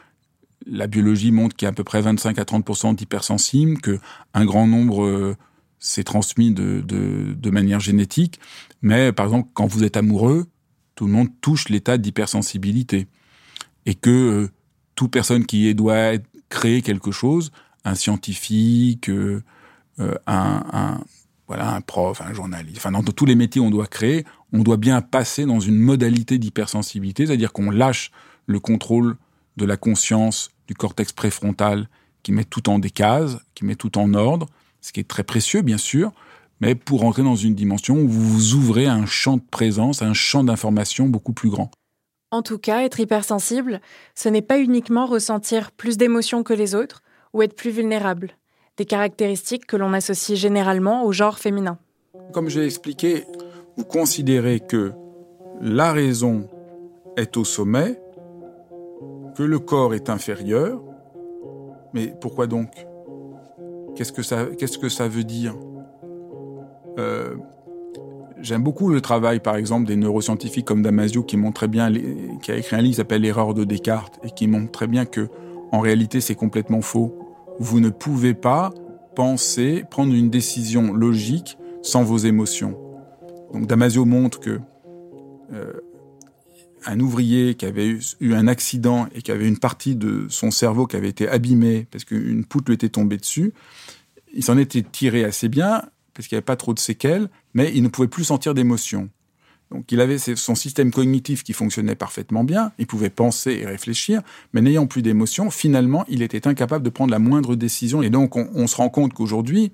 la 0.66 0.88
biologie 0.88 1.32
montre 1.32 1.56
qu'il 1.56 1.66
y 1.66 1.68
a 1.68 1.70
à 1.70 1.74
peu 1.74 1.84
près 1.84 2.02
25 2.02 2.38
à 2.40 2.44
30% 2.44 2.96
d'hypersensibles, 2.96 3.80
que 3.80 4.00
un 4.34 4.46
grand 4.46 4.68
nombre 4.68 5.04
euh, 5.04 5.36
s'est 5.80 6.04
transmis 6.04 6.52
de, 6.52 7.50
manière 7.50 7.80
génétique. 7.80 8.40
Mais 8.82 9.12
par 9.12 9.26
exemple, 9.26 9.50
quand 9.54 9.68
vous 9.68 9.84
êtes 9.84 9.98
amoureux, 9.98 10.48
tout 10.96 11.06
le 11.06 11.12
monde 11.12 11.30
touche 11.42 11.70
l'état 11.70 11.98
d'hypersensibilité. 11.98 13.08
Et 13.86 13.96
que 13.96 14.10
euh, 14.10 14.50
toute 14.96 15.12
personne 15.12 15.46
qui 15.46 15.74
doit 15.74 16.14
créer 16.50 16.82
quelque 16.82 17.12
chose, 17.12 17.52
un 17.86 17.96
scientifique, 17.96 19.10
euh, 19.10 19.42
un, 20.28 21.02
voilà, 21.50 21.74
un 21.74 21.82
prof, 21.82 22.22
un 22.22 22.32
journaliste, 22.32 22.78
enfin 22.78 22.92
dans 22.92 23.02
tous 23.02 23.26
les 23.26 23.34
métiers 23.34 23.60
on 23.60 23.72
doit 23.72 23.88
créer, 23.88 24.24
on 24.54 24.60
doit 24.60 24.78
bien 24.78 25.02
passer 25.02 25.46
dans 25.46 25.60
une 25.60 25.78
modalité 25.78 26.38
d'hypersensibilité, 26.38 27.26
c'est-à-dire 27.26 27.52
qu'on 27.52 27.72
lâche 27.72 28.12
le 28.46 28.60
contrôle 28.60 29.18
de 29.58 29.66
la 29.66 29.76
conscience 29.76 30.52
du 30.68 30.76
cortex 30.76 31.12
préfrontal 31.12 31.90
qui 32.22 32.32
met 32.34 32.44
tout 32.44 32.70
en 32.70 32.78
des 32.78 32.92
cases, 32.92 33.40
qui 33.56 33.66
met 33.66 33.76
tout 33.76 33.98
en 33.98 34.14
ordre, 34.14 34.46
ce 34.80 34.92
qui 34.92 35.00
est 35.00 35.08
très 35.08 35.24
précieux 35.24 35.64
bien 35.64 35.80
sûr, 35.80 36.12
mais 36.62 36.76
pour 36.76 37.04
entrer 37.04 37.24
dans 37.24 37.36
une 37.36 37.56
dimension 37.56 37.96
où 37.96 38.08
vous 38.08 38.30
vous 38.30 38.54
ouvrez 38.54 38.86
à 38.86 38.94
un 38.94 39.08
champ 39.08 39.38
de 39.38 39.44
présence, 39.50 40.04
un 40.04 40.14
champ 40.14 40.44
d'information 40.44 41.08
beaucoup 41.10 41.34
plus 41.34 41.50
grand. 41.50 41.72
En 42.30 42.44
tout 42.44 42.60
cas, 42.60 42.84
être 42.84 43.00
hypersensible, 43.00 43.82
ce 44.14 44.30
n'est 44.30 44.44
pas 44.44 44.60
uniquement 44.60 45.08
ressentir 45.08 45.72
plus 45.72 45.98
d'émotions 45.98 46.44
que 46.44 46.54
les 46.54 46.76
autres 46.76 47.02
ou 47.34 47.42
être 47.42 47.56
plus 47.56 47.72
vulnérable, 47.72 48.36
caractéristiques 48.86 49.66
que 49.66 49.78
l'on 49.78 49.94
associe 49.94 50.38
généralement 50.38 51.06
au 51.06 51.12
genre 51.12 51.40
féminin. 51.40 51.78
Comme 52.34 52.50
j'ai 52.50 52.66
expliqué, 52.66 53.26
vous 53.78 53.86
considérez 53.86 54.60
que 54.60 54.92
la 55.62 55.92
raison 55.92 56.48
est 57.18 57.38
au 57.38 57.44
sommet, 57.44 58.00
que 59.36 59.44
le 59.44 59.60
corps 59.60 59.94
est 59.94 60.10
inférieur, 60.10 60.82
mais 61.94 62.14
pourquoi 62.22 62.48
donc? 62.48 62.70
Qu'est-ce 63.96 64.12
que 64.12 64.22
ça, 64.22 64.46
qu'est-ce 64.58 64.78
que 64.78 64.90
ça 64.90 65.08
veut 65.08 65.24
dire? 65.24 65.56
Euh, 66.98 67.36
J'aime 68.42 68.64
beaucoup 68.64 68.90
le 68.90 69.02
travail, 69.02 69.42
par 69.42 69.58
exemple, 69.58 69.86
des 69.86 69.98
neuroscientifiques 69.98 70.66
comme 70.66 70.82
Damasio, 70.82 71.24
qui 71.24 71.36
montre 71.36 71.56
très 71.56 71.68
bien, 71.68 71.92
qui 72.42 72.52
a 72.52 72.56
écrit 72.56 72.76
un 72.78 72.80
livre 72.80 72.92
qui 72.92 72.98
s'appelle 72.98 73.22
L'erreur 73.22 73.54
de 73.54 73.66
Descartes, 73.66 74.18
et 74.24 74.32
qui 74.32 74.48
montre 74.48 74.72
très 74.72 74.88
bien 74.88 75.06
que, 75.06 75.28
en 75.74 75.80
réalité, 75.80 76.22
c'est 76.22 76.36
complètement 76.36 76.82
faux. 76.82 77.29
Vous 77.60 77.80
ne 77.80 77.90
pouvez 77.90 78.34
pas 78.34 78.72
penser, 79.16 79.84
prendre 79.90 80.14
une 80.14 80.30
décision 80.30 80.94
logique 80.94 81.58
sans 81.82 82.04
vos 82.04 82.18
émotions. 82.18 82.78
Donc 83.54 83.68
Damasio 83.68 84.06
montre 84.06 84.40
que 84.40 84.60
euh, 85.52 85.74
un 86.86 87.00
ouvrier 87.00 87.56
qui 87.56 87.66
avait 87.66 87.98
eu 88.20 88.34
un 88.34 88.48
accident 88.48 89.08
et 89.14 89.22
qui 89.22 89.32
avait 89.32 89.48
une 89.48 89.60
partie 89.60 89.96
de 89.96 90.28
son 90.30 90.52
cerveau 90.52 90.88
qui 90.88 90.96
avait 90.96 91.10
été 91.10 91.28
abîmée 91.28 91.88
parce 91.92 92.06
qu'une 92.06 92.46
poutre 92.46 92.70
lui 92.70 92.76
était 92.76 92.90
tombée 92.90 93.18
dessus, 93.18 93.54
il 94.34 94.44
s'en 94.44 94.58
était 94.58 94.84
tiré 94.84 95.26
assez 95.26 95.50
bien 95.50 95.84
parce 96.14 96.28
qu'il 96.28 96.36
n'y 96.36 96.40
avait 96.40 96.46
pas 96.46 96.56
trop 96.56 96.74
de 96.74 96.80
séquelles, 96.80 97.30
mais 97.54 97.72
il 97.74 97.84
ne 97.84 97.88
pouvait 97.88 98.08
plus 98.08 98.26
sentir 98.26 98.54
d'émotion. 98.54 99.10
Donc 99.72 99.92
il 99.92 100.02
avait 100.02 100.18
son 100.18 100.56
système 100.56 100.92
cognitif 100.92 101.44
qui 101.44 101.54
fonctionnait 101.54 101.96
parfaitement 101.96 102.44
bien, 102.44 102.72
il 102.80 102.88
pouvait 102.88 103.12
penser 103.12 103.60
et 103.62 103.66
réfléchir, 103.66 104.22
mais 104.54 104.62
n'ayant 104.62 104.88
plus 104.88 105.04
d'émotion, 105.04 105.52
finalement, 105.52 106.06
il 106.08 106.24
était 106.24 106.48
incapable 106.48 106.84
de 106.84 106.90
prendre 106.90 107.12
la 107.12 107.20
moindre 107.20 107.56
décision. 107.56 108.02
Et 108.02 108.10
donc 108.10 108.36
on, 108.36 108.68
se 108.68 108.76
rend 108.76 108.90
compte 108.90 109.14
qu'aujourd'hui, 109.14 109.72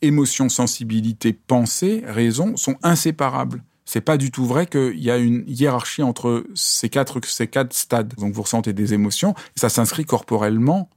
émotion, 0.00 0.48
sensibilité, 0.48 1.32
pensée, 1.32 2.02
raison 2.04 2.56
sont 2.56 2.76
inséparables. 2.82 3.62
C'est 3.84 4.00
pas 4.00 4.16
du 4.16 4.30
tout 4.32 4.44
vrai 4.44 4.66
qu'il 4.66 4.98
y 4.98 5.10
a 5.10 5.18
une 5.18 5.44
hiérarchie 5.46 6.02
entre 6.02 6.44
ces 6.54 6.88
quatre, 6.88 7.20
ces 7.24 7.46
quatre 7.46 7.74
stades. 7.74 8.14
Donc 8.16 8.32
vous 8.32 8.42
ressentez 8.42 8.72
des 8.72 8.92
émotions, 8.92 9.34
ça 9.54 9.68
s'inscrit 9.68 10.04
corporellement, 10.04 10.88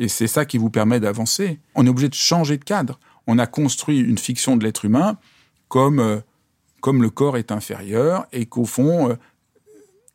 et 0.00 0.08
c'est 0.08 0.28
ça 0.28 0.44
qui 0.44 0.58
vous 0.58 0.70
permet 0.70 0.98
d'avancer. 0.98 1.60
On 1.76 1.86
est 1.86 1.88
obligé 1.88 2.08
de 2.08 2.14
changer 2.14 2.56
de 2.56 2.64
cadre. 2.64 2.98
On 3.28 3.38
a 3.38 3.46
construit 3.46 3.98
une 3.98 4.18
fiction 4.18 4.56
de 4.56 4.64
l'être 4.64 4.84
humain 4.84 5.18
comme, 5.68 6.00
euh, 6.00 6.20
comme 6.80 7.02
le 7.02 7.10
corps 7.10 7.36
est 7.36 7.52
inférieur, 7.52 8.26
et 8.32 8.46
qu'au 8.46 8.64
fond, 8.64 9.10
euh, 9.10 9.14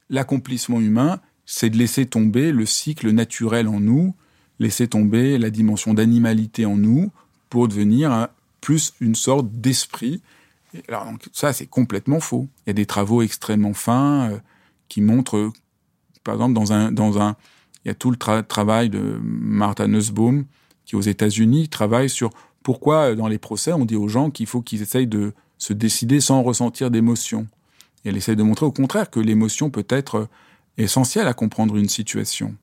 l'accomplissement 0.09 0.79
humain, 0.79 1.19
c'est 1.45 1.69
de 1.69 1.77
laisser 1.77 2.05
tomber 2.05 2.51
le 2.51 2.65
cycle 2.65 3.09
naturel 3.11 3.67
en 3.67 3.79
nous, 3.79 4.15
laisser 4.59 4.87
tomber 4.87 5.37
la 5.37 5.49
dimension 5.49 5.93
d'animalité 5.93 6.65
en 6.65 6.77
nous, 6.77 7.11
pour 7.49 7.67
devenir 7.67 8.29
plus 8.61 8.93
une 9.01 9.15
sorte 9.15 9.51
d'esprit 9.51 10.21
alors 10.87 11.05
donc, 11.05 11.27
ça, 11.31 11.53
c'est 11.53 11.67
complètement 11.67 12.19
faux. 12.19 12.47
Il 12.65 12.69
y 12.69 12.71
a 12.71 12.73
des 12.73 12.85
travaux 12.85 13.21
extrêmement 13.21 13.73
fins 13.73 14.31
euh, 14.31 14.39
qui 14.89 15.01
montrent, 15.01 15.37
euh, 15.37 15.51
par 16.23 16.35
exemple, 16.35 16.53
dans 16.53 16.73
un, 16.73 16.91
dans 16.91 17.19
un, 17.19 17.35
il 17.85 17.89
y 17.89 17.91
a 17.91 17.93
tout 17.93 18.11
le 18.11 18.17
travail 18.17 18.89
de 18.89 19.19
Martha 19.21 19.87
Nussbaum 19.87 20.45
qui 20.85 20.95
aux 20.95 21.01
États-Unis 21.01 21.69
travaille 21.69 22.09
sur 22.09 22.31
pourquoi 22.63 23.11
euh, 23.11 23.15
dans 23.15 23.27
les 23.27 23.37
procès 23.37 23.73
on 23.73 23.85
dit 23.85 23.95
aux 23.95 24.07
gens 24.07 24.31
qu'il 24.31 24.47
faut 24.47 24.61
qu'ils 24.61 24.81
essayent 24.81 25.07
de 25.07 25.33
se 25.57 25.73
décider 25.73 26.19
sans 26.19 26.43
ressentir 26.43 26.91
d'émotion. 26.91 27.47
Elle 28.05 28.17
essaie 28.17 28.35
de 28.35 28.43
montrer 28.43 28.65
au 28.65 28.71
contraire 28.71 29.09
que 29.09 29.19
l'émotion 29.19 29.69
peut 29.69 29.85
être 29.89 30.27
essentielle 30.77 31.27
à 31.27 31.33
comprendre 31.33 31.77
une 31.77 31.89
situation. 31.89 32.55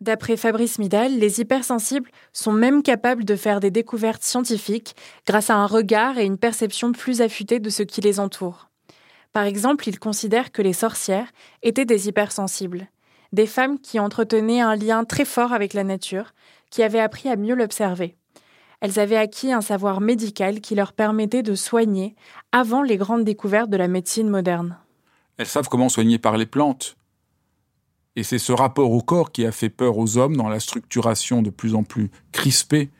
D'après 0.00 0.36
Fabrice 0.36 0.78
Midal, 0.78 1.18
les 1.18 1.40
hypersensibles 1.40 2.10
sont 2.32 2.52
même 2.52 2.84
capables 2.84 3.24
de 3.24 3.34
faire 3.34 3.58
des 3.58 3.72
découvertes 3.72 4.22
scientifiques 4.22 4.94
grâce 5.26 5.50
à 5.50 5.56
un 5.56 5.66
regard 5.66 6.18
et 6.18 6.24
une 6.24 6.38
perception 6.38 6.92
plus 6.92 7.20
affûtée 7.20 7.58
de 7.58 7.68
ce 7.68 7.82
qui 7.82 8.00
les 8.00 8.20
entoure. 8.20 8.70
Par 9.32 9.44
exemple, 9.44 9.88
il 9.88 9.98
considère 9.98 10.52
que 10.52 10.62
les 10.62 10.72
sorcières 10.72 11.30
étaient 11.62 11.84
des 11.84 12.06
hypersensibles, 12.06 12.88
des 13.32 13.46
femmes 13.46 13.80
qui 13.80 13.98
entretenaient 13.98 14.60
un 14.60 14.76
lien 14.76 15.04
très 15.04 15.24
fort 15.24 15.52
avec 15.52 15.74
la 15.74 15.84
nature, 15.84 16.32
qui 16.70 16.84
avaient 16.84 17.00
appris 17.00 17.28
à 17.28 17.36
mieux 17.36 17.54
l'observer. 17.56 18.16
Elles 18.80 18.98
avaient 18.98 19.16
acquis 19.16 19.52
un 19.52 19.60
savoir 19.60 20.00
médical 20.00 20.60
qui 20.60 20.74
leur 20.74 20.92
permettait 20.92 21.42
de 21.42 21.54
soigner 21.54 22.14
avant 22.52 22.82
les 22.82 22.96
grandes 22.96 23.24
découvertes 23.24 23.70
de 23.70 23.76
la 23.76 23.88
médecine 23.88 24.28
moderne. 24.28 24.78
Elles 25.36 25.46
savent 25.46 25.68
comment 25.68 25.88
soigner 25.88 26.18
par 26.18 26.36
les 26.36 26.46
plantes, 26.46 26.96
et 28.18 28.24
c'est 28.24 28.38
ce 28.38 28.52
rapport 28.52 28.90
au 28.90 29.00
corps 29.00 29.30
qui 29.30 29.46
a 29.46 29.52
fait 29.52 29.68
peur 29.68 29.96
aux 29.96 30.16
hommes 30.16 30.36
dans 30.36 30.48
la 30.48 30.58
structuration 30.58 31.40
de 31.40 31.50
plus 31.50 31.76
en 31.76 31.84
plus 31.84 32.10
crispée 32.32 32.90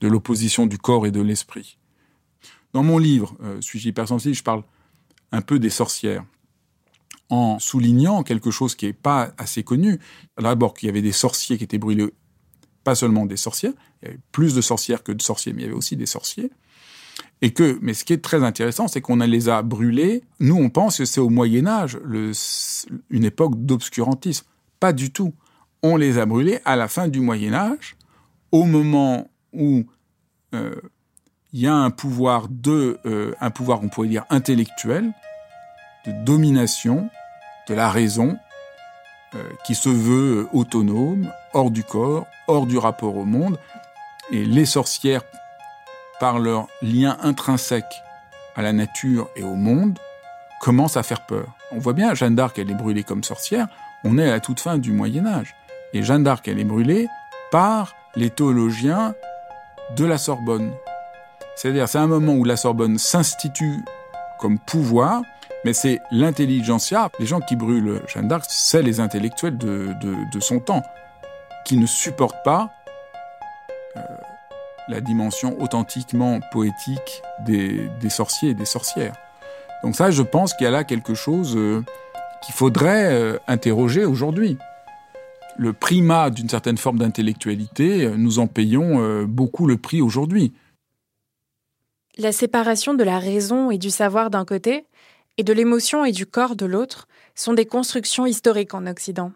de 0.00 0.06
l'opposition 0.06 0.66
du 0.66 0.78
corps 0.78 1.04
et 1.06 1.10
de 1.10 1.20
l'esprit. 1.20 1.78
Dans 2.72 2.84
mon 2.84 2.98
livre, 2.98 3.36
euh, 3.42 3.60
Suis-je 3.60 3.88
hypersensible, 3.88 4.36
je 4.36 4.42
parle 4.44 4.62
un 5.32 5.42
peu 5.42 5.58
des 5.58 5.70
sorcières, 5.70 6.24
en 7.28 7.58
soulignant 7.58 8.22
quelque 8.22 8.52
chose 8.52 8.74
qui 8.74 8.86
n'est 8.86 8.92
pas 8.92 9.32
assez 9.36 9.62
connu. 9.64 9.98
D'abord 10.38 10.74
qu'il 10.74 10.86
y 10.86 10.90
avait 10.90 11.02
des 11.02 11.12
sorciers 11.12 11.58
qui 11.58 11.64
étaient 11.64 11.78
brûlés, 11.78 12.14
pas 12.88 12.94
seulement 12.94 13.26
des 13.26 13.36
sorcières, 13.36 13.74
il 14.00 14.06
y 14.06 14.08
avait 14.08 14.20
plus 14.32 14.54
de 14.54 14.62
sorcières 14.62 15.02
que 15.02 15.12
de 15.12 15.20
sorciers, 15.20 15.52
mais 15.52 15.60
il 15.60 15.64
y 15.66 15.68
avait 15.68 15.76
aussi 15.76 15.94
des 15.94 16.06
sorciers. 16.06 16.50
Et 17.42 17.52
que, 17.52 17.78
mais 17.82 17.92
ce 17.92 18.02
qui 18.02 18.14
est 18.14 18.24
très 18.24 18.42
intéressant, 18.42 18.88
c'est 18.88 19.02
qu'on 19.02 19.16
les 19.16 19.50
a 19.50 19.60
brûlés. 19.60 20.22
Nous, 20.40 20.54
on 20.56 20.70
pense 20.70 20.96
que 20.96 21.04
c'est 21.04 21.20
au 21.20 21.28
Moyen 21.28 21.66
Âge, 21.66 21.98
une 23.10 23.24
époque 23.24 23.62
d'obscurantisme. 23.62 24.46
Pas 24.80 24.94
du 24.94 25.12
tout. 25.12 25.34
On 25.82 25.98
les 25.98 26.16
a 26.16 26.24
brûlés 26.24 26.60
à 26.64 26.76
la 26.76 26.88
fin 26.88 27.08
du 27.08 27.20
Moyen 27.20 27.52
Âge, 27.52 27.94
au 28.52 28.64
moment 28.64 29.28
où 29.52 29.84
euh, 30.54 30.74
il 31.52 31.60
y 31.60 31.66
a 31.66 31.74
un 31.74 31.90
pouvoir 31.90 32.48
de, 32.48 33.00
euh, 33.04 33.34
un 33.38 33.50
pouvoir, 33.50 33.82
on 33.82 33.90
pourrait 33.90 34.08
dire 34.08 34.24
intellectuel, 34.30 35.12
de 36.06 36.24
domination 36.24 37.10
de 37.68 37.74
la 37.74 37.90
raison, 37.90 38.38
qui 39.64 39.74
se 39.74 39.88
veut 39.88 40.48
autonome, 40.52 41.30
hors 41.52 41.70
du 41.70 41.84
corps, 41.84 42.26
hors 42.46 42.66
du 42.66 42.78
rapport 42.78 43.16
au 43.16 43.24
monde, 43.24 43.58
et 44.30 44.44
les 44.44 44.66
sorcières, 44.66 45.22
par 46.20 46.38
leur 46.38 46.66
lien 46.82 47.16
intrinsèque 47.22 48.02
à 48.56 48.62
la 48.62 48.72
nature 48.72 49.28
et 49.36 49.42
au 49.42 49.54
monde, 49.54 49.98
commencent 50.60 50.96
à 50.96 51.02
faire 51.02 51.24
peur. 51.26 51.46
On 51.70 51.78
voit 51.78 51.92
bien 51.92 52.14
Jeanne 52.14 52.34
d'Arc, 52.34 52.58
elle 52.58 52.70
est 52.70 52.74
brûlée 52.74 53.04
comme 53.04 53.22
sorcière. 53.22 53.68
On 54.04 54.18
est 54.18 54.28
à 54.28 54.32
la 54.32 54.40
toute 54.40 54.60
fin 54.60 54.78
du 54.78 54.92
Moyen 54.92 55.26
Âge. 55.26 55.54
Et 55.92 56.02
Jeanne 56.02 56.24
d'Arc, 56.24 56.48
elle 56.48 56.58
est 56.58 56.64
brûlée 56.64 57.08
par 57.50 57.94
les 58.16 58.30
théologiens 58.30 59.14
de 59.96 60.04
la 60.04 60.18
Sorbonne. 60.18 60.72
C'est-à-dire, 61.56 61.88
c'est 61.88 61.98
un 61.98 62.06
moment 62.06 62.34
où 62.34 62.44
la 62.44 62.56
Sorbonne 62.56 62.98
s'institue 62.98 63.84
comme 64.38 64.58
pouvoir, 64.58 65.22
mais 65.64 65.72
c'est 65.72 66.00
l'intelligentsia. 66.10 67.10
Les 67.18 67.26
gens 67.26 67.40
qui 67.40 67.56
brûlent 67.56 68.02
Jeanne 68.06 68.28
d'Arc, 68.28 68.46
c'est 68.48 68.82
les 68.82 69.00
intellectuels 69.00 69.58
de, 69.58 70.40
son 70.40 70.60
temps, 70.60 70.82
qui 71.64 71.76
ne 71.76 71.86
supportent 71.86 72.44
pas 72.44 72.70
euh, 73.96 74.00
la 74.88 75.00
dimension 75.00 75.60
authentiquement 75.60 76.40
poétique 76.52 77.22
des, 77.44 77.90
sorciers 78.08 78.50
et 78.50 78.54
des 78.54 78.64
sorcières. 78.64 79.14
Donc 79.82 79.96
ça, 79.96 80.10
je 80.10 80.22
pense 80.22 80.54
qu'il 80.54 80.64
y 80.64 80.68
a 80.68 80.70
là 80.70 80.84
quelque 80.84 81.14
chose 81.14 81.56
euh, 81.56 81.84
qu'il 82.42 82.54
faudrait 82.54 83.12
euh, 83.12 83.38
interroger 83.46 84.04
aujourd'hui. 84.04 84.56
Le 85.56 85.72
primat 85.72 86.30
d'une 86.30 86.48
certaine 86.48 86.78
forme 86.78 86.98
d'intellectualité, 86.98 88.12
nous 88.16 88.38
en 88.38 88.46
payons 88.46 89.24
beaucoup 89.24 89.66
le 89.66 89.76
prix 89.76 90.00
aujourd'hui. 90.00 90.52
La 92.16 92.30
séparation 92.30 92.94
de 92.94 93.02
la 93.02 93.18
raison 93.18 93.72
et 93.72 93.78
du 93.78 93.90
savoir 93.90 94.30
d'un 94.30 94.44
côté, 94.44 94.84
et 95.38 95.44
de 95.44 95.52
l'émotion 95.54 96.04
et 96.04 96.12
du 96.12 96.26
corps 96.26 96.56
de 96.56 96.66
l'autre, 96.66 97.08
sont 97.34 97.54
des 97.54 97.64
constructions 97.64 98.26
historiques 98.26 98.74
en 98.74 98.86
Occident. 98.86 99.32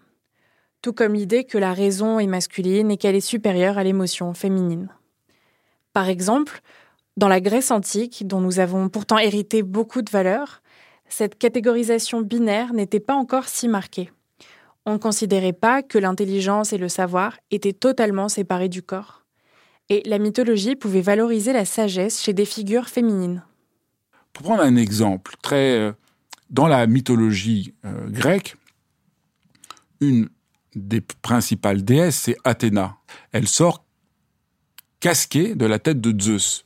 Tout 0.83 0.93
comme 0.93 1.15
l'idée 1.15 1.45
que 1.45 1.57
la 1.57 1.73
raison 1.73 2.19
est 2.19 2.27
masculine 2.27 2.91
et 2.91 2.99
qu'elle 2.99 3.15
est 3.15 3.21
supérieure 3.21 3.79
à 3.79 3.85
l'émotion 3.85 4.35
féminine. 4.35 4.89
Par 5.95 6.09
exemple, 6.09 6.61
dans 7.17 7.29
la 7.29 7.41
Grèce 7.41 7.71
antique, 7.71 8.27
dont 8.27 8.41
nous 8.41 8.59
avons 8.59 8.91
pourtant 8.91 9.19
hérité 9.19 9.63
beaucoup 9.63 10.03
de 10.03 10.11
valeurs, 10.11 10.61
cette 11.09 11.39
catégorisation 11.39 12.21
binaire 12.21 12.75
n'était 12.75 13.01
pas 13.01 13.15
encore 13.15 13.49
si 13.49 13.69
marquée. 13.69 14.11
On 14.85 14.95
ne 14.95 14.99
considérait 14.99 15.53
pas 15.55 15.83
que 15.83 15.99
l'intelligence 15.99 16.75
et 16.75 16.79
le 16.79 16.89
savoir 16.89 17.39
étaient 17.51 17.73
totalement 17.73 18.29
séparés 18.29 18.69
du 18.69 18.83
corps 18.83 19.23
et 19.93 20.03
la 20.07 20.19
mythologie 20.19 20.75
pouvait 20.75 21.03
valoriser 21.03 21.53
la 21.53 21.67
sagesse 21.67 22.23
chez 22.23 22.33
des 22.33 22.47
figures 22.47 22.89
féminines. 22.89 23.45
Pour 24.33 24.45
prendre 24.45 24.63
un 24.63 24.77
exemple, 24.77 25.35
très 25.43 25.79
euh, 25.79 25.93
dans 26.51 26.67
la 26.67 26.87
mythologie 26.87 27.75
euh, 27.85 28.09
grecque, 28.09 28.57
une 30.01 30.29
des 30.75 31.01
principales 31.01 31.85
déesses, 31.85 32.17
c'est 32.17 32.37
Athéna. 32.45 32.97
Elle 33.33 33.47
sort 33.47 33.85
casquée 35.01 35.55
de 35.55 35.67
la 35.67 35.79
tête 35.79 36.01
de 36.01 36.19
Zeus. 36.19 36.65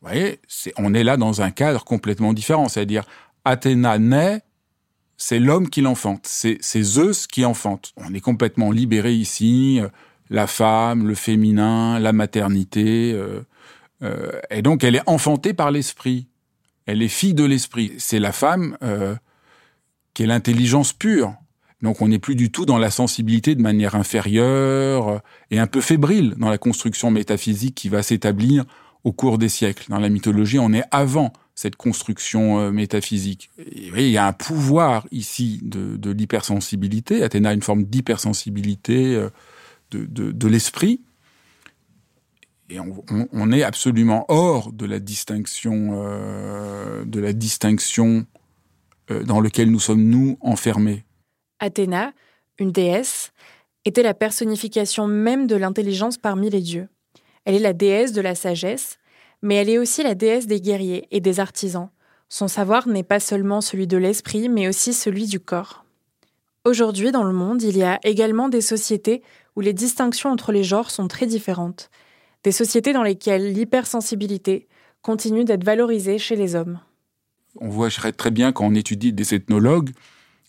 Vous 0.00 0.08
voyez, 0.08 0.40
on 0.78 0.94
est 0.94 1.04
là 1.04 1.18
dans 1.18 1.42
un 1.42 1.50
cadre 1.50 1.84
complètement 1.84 2.32
différent. 2.32 2.68
C'est-à-dire, 2.68 3.04
Athéna 3.44 3.98
naît, 3.98 4.42
c'est 5.18 5.38
l'homme 5.38 5.68
qui 5.68 5.82
l'enfante. 5.82 6.26
C'est 6.26 6.82
Zeus 6.82 7.26
qui 7.26 7.44
enfante. 7.44 7.92
On 7.96 8.14
est 8.14 8.20
complètement 8.20 8.70
libéré 8.70 9.12
ici. 9.12 9.80
Euh, 9.80 9.88
la 10.30 10.46
femme, 10.46 11.06
le 11.06 11.14
féminin, 11.14 11.98
la 11.98 12.12
maternité. 12.12 13.20
Et 14.50 14.62
donc, 14.62 14.84
elle 14.84 14.94
est 14.94 15.02
enfantée 15.08 15.54
par 15.54 15.72
l'esprit. 15.72 16.29
Elle 16.90 17.02
est 17.02 17.08
fille 17.08 17.34
de 17.34 17.44
l'esprit. 17.44 17.92
C'est 17.98 18.18
la 18.18 18.32
femme 18.32 18.76
euh, 18.82 19.14
qui 20.14 20.24
est 20.24 20.26
l'intelligence 20.26 20.92
pure. 20.92 21.34
Donc, 21.82 22.02
on 22.02 22.08
n'est 22.08 22.18
plus 22.18 22.34
du 22.34 22.50
tout 22.50 22.66
dans 22.66 22.78
la 22.78 22.90
sensibilité 22.90 23.54
de 23.54 23.62
manière 23.62 23.94
inférieure 23.94 25.22
et 25.50 25.58
un 25.58 25.66
peu 25.66 25.80
fébrile 25.80 26.34
dans 26.36 26.50
la 26.50 26.58
construction 26.58 27.10
métaphysique 27.10 27.74
qui 27.74 27.88
va 27.88 28.02
s'établir 28.02 28.64
au 29.04 29.12
cours 29.12 29.38
des 29.38 29.48
siècles. 29.48 29.86
Dans 29.88 29.98
la 29.98 30.10
mythologie, 30.10 30.58
on 30.58 30.72
est 30.72 30.84
avant 30.90 31.32
cette 31.54 31.76
construction 31.76 32.70
métaphysique. 32.70 33.50
il 33.56 34.08
y 34.08 34.18
a 34.18 34.26
un 34.26 34.32
pouvoir 34.32 35.06
ici 35.10 35.60
de 35.62 36.10
l'hypersensibilité. 36.10 37.22
Athéna 37.22 37.50
a 37.50 37.54
une 37.54 37.62
forme 37.62 37.84
d'hypersensibilité 37.84 39.28
de, 39.90 40.48
l'esprit. 40.48 41.00
Et 42.70 42.78
on, 42.78 43.50
est 43.50 43.64
absolument 43.64 44.24
hors 44.28 44.72
de 44.72 44.86
la 44.86 45.00
distinction, 45.00 46.04
euh, 46.04 47.04
euh, 49.10 49.24
dans 49.24 49.40
laquelle 49.40 49.72
nous 49.72 49.80
sommes, 49.80 50.04
nous, 50.04 50.38
enfermés. 50.40 51.04
Athéna, 51.58 52.12
une 52.58 52.70
déesse, 52.70 53.32
était 53.84 54.04
la 54.04 54.14
personnification 54.14 55.08
même 55.08 55.48
de 55.48 55.56
l'intelligence 55.56 56.16
parmi 56.16 56.48
les 56.48 56.60
dieux. 56.60 56.88
Elle 57.44 57.56
est 57.56 57.58
la 57.60 57.72
déesse 57.72 58.12
de 58.12 58.20
la 58.20 58.36
sagesse, 58.36 58.98
mais 59.42 59.56
elle 59.56 59.68
est 59.68 59.78
aussi 59.78 60.04
la 60.04 60.14
déesse 60.14 60.46
des 60.46 60.60
guerriers 60.60 61.08
et 61.10 61.20
des 61.20 61.40
artisans. 61.40 61.88
Son 62.28 62.46
savoir 62.46 62.86
n'est 62.86 63.02
pas 63.02 63.18
seulement 63.18 63.60
celui 63.60 63.88
de 63.88 63.96
l'esprit, 63.96 64.48
mais 64.48 64.68
aussi 64.68 64.92
celui 64.92 65.26
du 65.26 65.40
corps. 65.40 65.84
Aujourd'hui, 66.64 67.10
dans 67.10 67.24
le 67.24 67.32
monde, 67.32 67.62
il 67.62 67.76
y 67.76 67.82
a 67.82 67.98
également 68.04 68.48
des 68.48 68.60
sociétés 68.60 69.22
où 69.56 69.60
les 69.60 69.72
distinctions 69.72 70.30
entre 70.30 70.52
les 70.52 70.62
genres 70.62 70.92
sont 70.92 71.08
très 71.08 71.26
différentes, 71.26 71.90
des 72.44 72.52
sociétés 72.52 72.92
dans 72.92 73.02
lesquelles 73.02 73.52
l'hypersensibilité 73.52 74.68
continue 75.02 75.44
d'être 75.44 75.64
valorisée 75.64 76.18
chez 76.18 76.36
les 76.36 76.54
hommes. 76.54 76.80
On 77.56 77.68
voit 77.68 77.90
très 77.90 78.30
bien 78.30 78.52
quand 78.52 78.66
on 78.66 78.74
étudie 78.74 79.12
des 79.12 79.34
ethnologues 79.34 79.90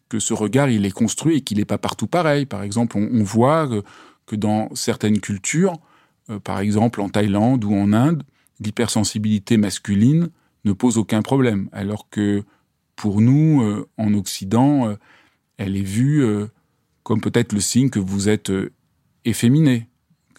que 0.10 0.19
ce 0.19 0.34
regard 0.34 0.69
il 0.69 0.86
est 0.86 0.91
construit 0.91 1.38
et 1.38 1.41
qu'il 1.41 1.58
n'est 1.58 1.65
pas 1.65 1.77
partout 1.77 2.08
pareil. 2.08 2.45
Par 2.45 2.63
exemple, 2.63 2.97
on, 2.97 3.23
voit 3.23 3.69
que, 4.25 4.36
dans 4.36 4.69
certaines 4.75 5.19
cultures, 5.21 5.80
euh, 6.30 6.39
par 6.39 6.60
exemple 6.60 7.01
en 7.01 7.10
Thaïlande 7.10 7.63
ou 7.63 7.73
en 7.73 7.93
Inde, 7.93 8.23
l'hypersensibilité 8.60 9.58
masculine 9.58 10.30
ne 10.65 10.73
pose 10.73 10.97
aucun 10.97 11.21
problème, 11.21 11.69
alors 11.71 12.10
que 12.10 12.43
pour 12.95 13.21
nous, 13.21 13.63
euh, 13.63 13.88
en 13.97 14.13
Occident, 14.13 14.89
euh, 14.89 14.95
elle 15.58 15.77
est 15.77 15.82
vue 15.82 16.25
comme 17.04 17.21
peut-être 17.21 17.54
le 17.54 17.60
signe 17.60 17.91
que 17.91 17.99
vous 17.99 18.30
êtes 18.30 18.51
efféminé, 19.25 19.88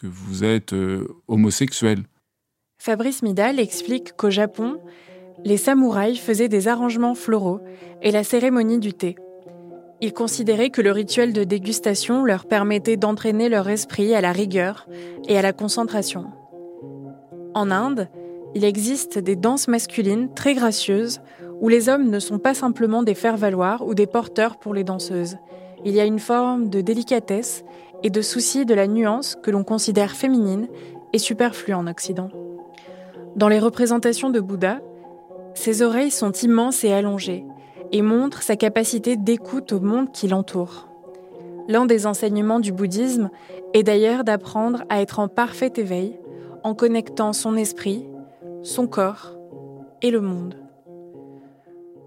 vous 0.06 0.44
êtes 0.44 0.72
euh, 0.72 1.06
homosexuel. 1.28 2.04
Fabrice 2.78 3.22
Midal 3.22 3.60
explique 3.60 4.16
qu'au 4.16 4.30
Japon, 4.30 4.80
les 5.44 5.56
samouraïs 5.56 6.18
faisaient 6.18 6.48
des 6.48 6.68
arrangements 6.68 7.14
floraux 7.14 7.60
et 8.02 8.10
la 8.10 8.24
cérémonie 8.24 8.78
du 8.78 8.92
thé. 8.92 9.16
Ils 10.00 10.12
considéraient 10.12 10.70
que 10.70 10.82
le 10.82 10.90
rituel 10.90 11.32
de 11.32 11.44
dégustation 11.44 12.24
leur 12.24 12.46
permettait 12.46 12.96
d'entraîner 12.96 13.48
leur 13.48 13.68
esprit 13.68 14.14
à 14.14 14.20
la 14.20 14.32
rigueur 14.32 14.88
et 15.28 15.38
à 15.38 15.42
la 15.42 15.52
concentration. 15.52 16.26
En 17.54 17.70
Inde, 17.70 18.08
il 18.54 18.64
existe 18.64 19.18
des 19.18 19.36
danses 19.36 19.68
masculines 19.68 20.34
très 20.34 20.54
gracieuses 20.54 21.20
où 21.60 21.68
les 21.68 21.88
hommes 21.88 22.10
ne 22.10 22.18
sont 22.18 22.40
pas 22.40 22.54
simplement 22.54 23.04
des 23.04 23.14
faire-valoir 23.14 23.86
ou 23.86 23.94
des 23.94 24.08
porteurs 24.08 24.58
pour 24.58 24.74
les 24.74 24.82
danseuses. 24.84 25.36
Il 25.84 25.94
y 25.94 26.00
a 26.00 26.04
une 26.04 26.18
forme 26.18 26.68
de 26.68 26.80
délicatesse 26.80 27.64
et 28.02 28.10
de 28.10 28.22
souci 28.22 28.64
de 28.64 28.74
la 28.74 28.86
nuance 28.86 29.36
que 29.42 29.50
l'on 29.50 29.64
considère 29.64 30.12
féminine 30.12 30.68
et 31.12 31.18
superflue 31.18 31.74
en 31.74 31.86
Occident. 31.86 32.30
Dans 33.36 33.48
les 33.48 33.58
représentations 33.58 34.30
de 34.30 34.40
Bouddha, 34.40 34.80
ses 35.54 35.82
oreilles 35.82 36.10
sont 36.10 36.32
immenses 36.32 36.84
et 36.84 36.92
allongées 36.92 37.44
et 37.92 38.02
montrent 38.02 38.42
sa 38.42 38.56
capacité 38.56 39.16
d'écoute 39.16 39.72
au 39.72 39.80
monde 39.80 40.12
qui 40.12 40.28
l'entoure. 40.28 40.88
L'un 41.68 41.86
des 41.86 42.06
enseignements 42.06 42.60
du 42.60 42.72
bouddhisme 42.72 43.30
est 43.74 43.82
d'ailleurs 43.82 44.24
d'apprendre 44.24 44.84
à 44.88 45.00
être 45.00 45.18
en 45.18 45.28
parfait 45.28 45.72
éveil 45.76 46.18
en 46.64 46.74
connectant 46.74 47.32
son 47.32 47.56
esprit, 47.56 48.04
son 48.62 48.86
corps 48.86 49.36
et 50.00 50.10
le 50.10 50.20
monde. 50.20 50.56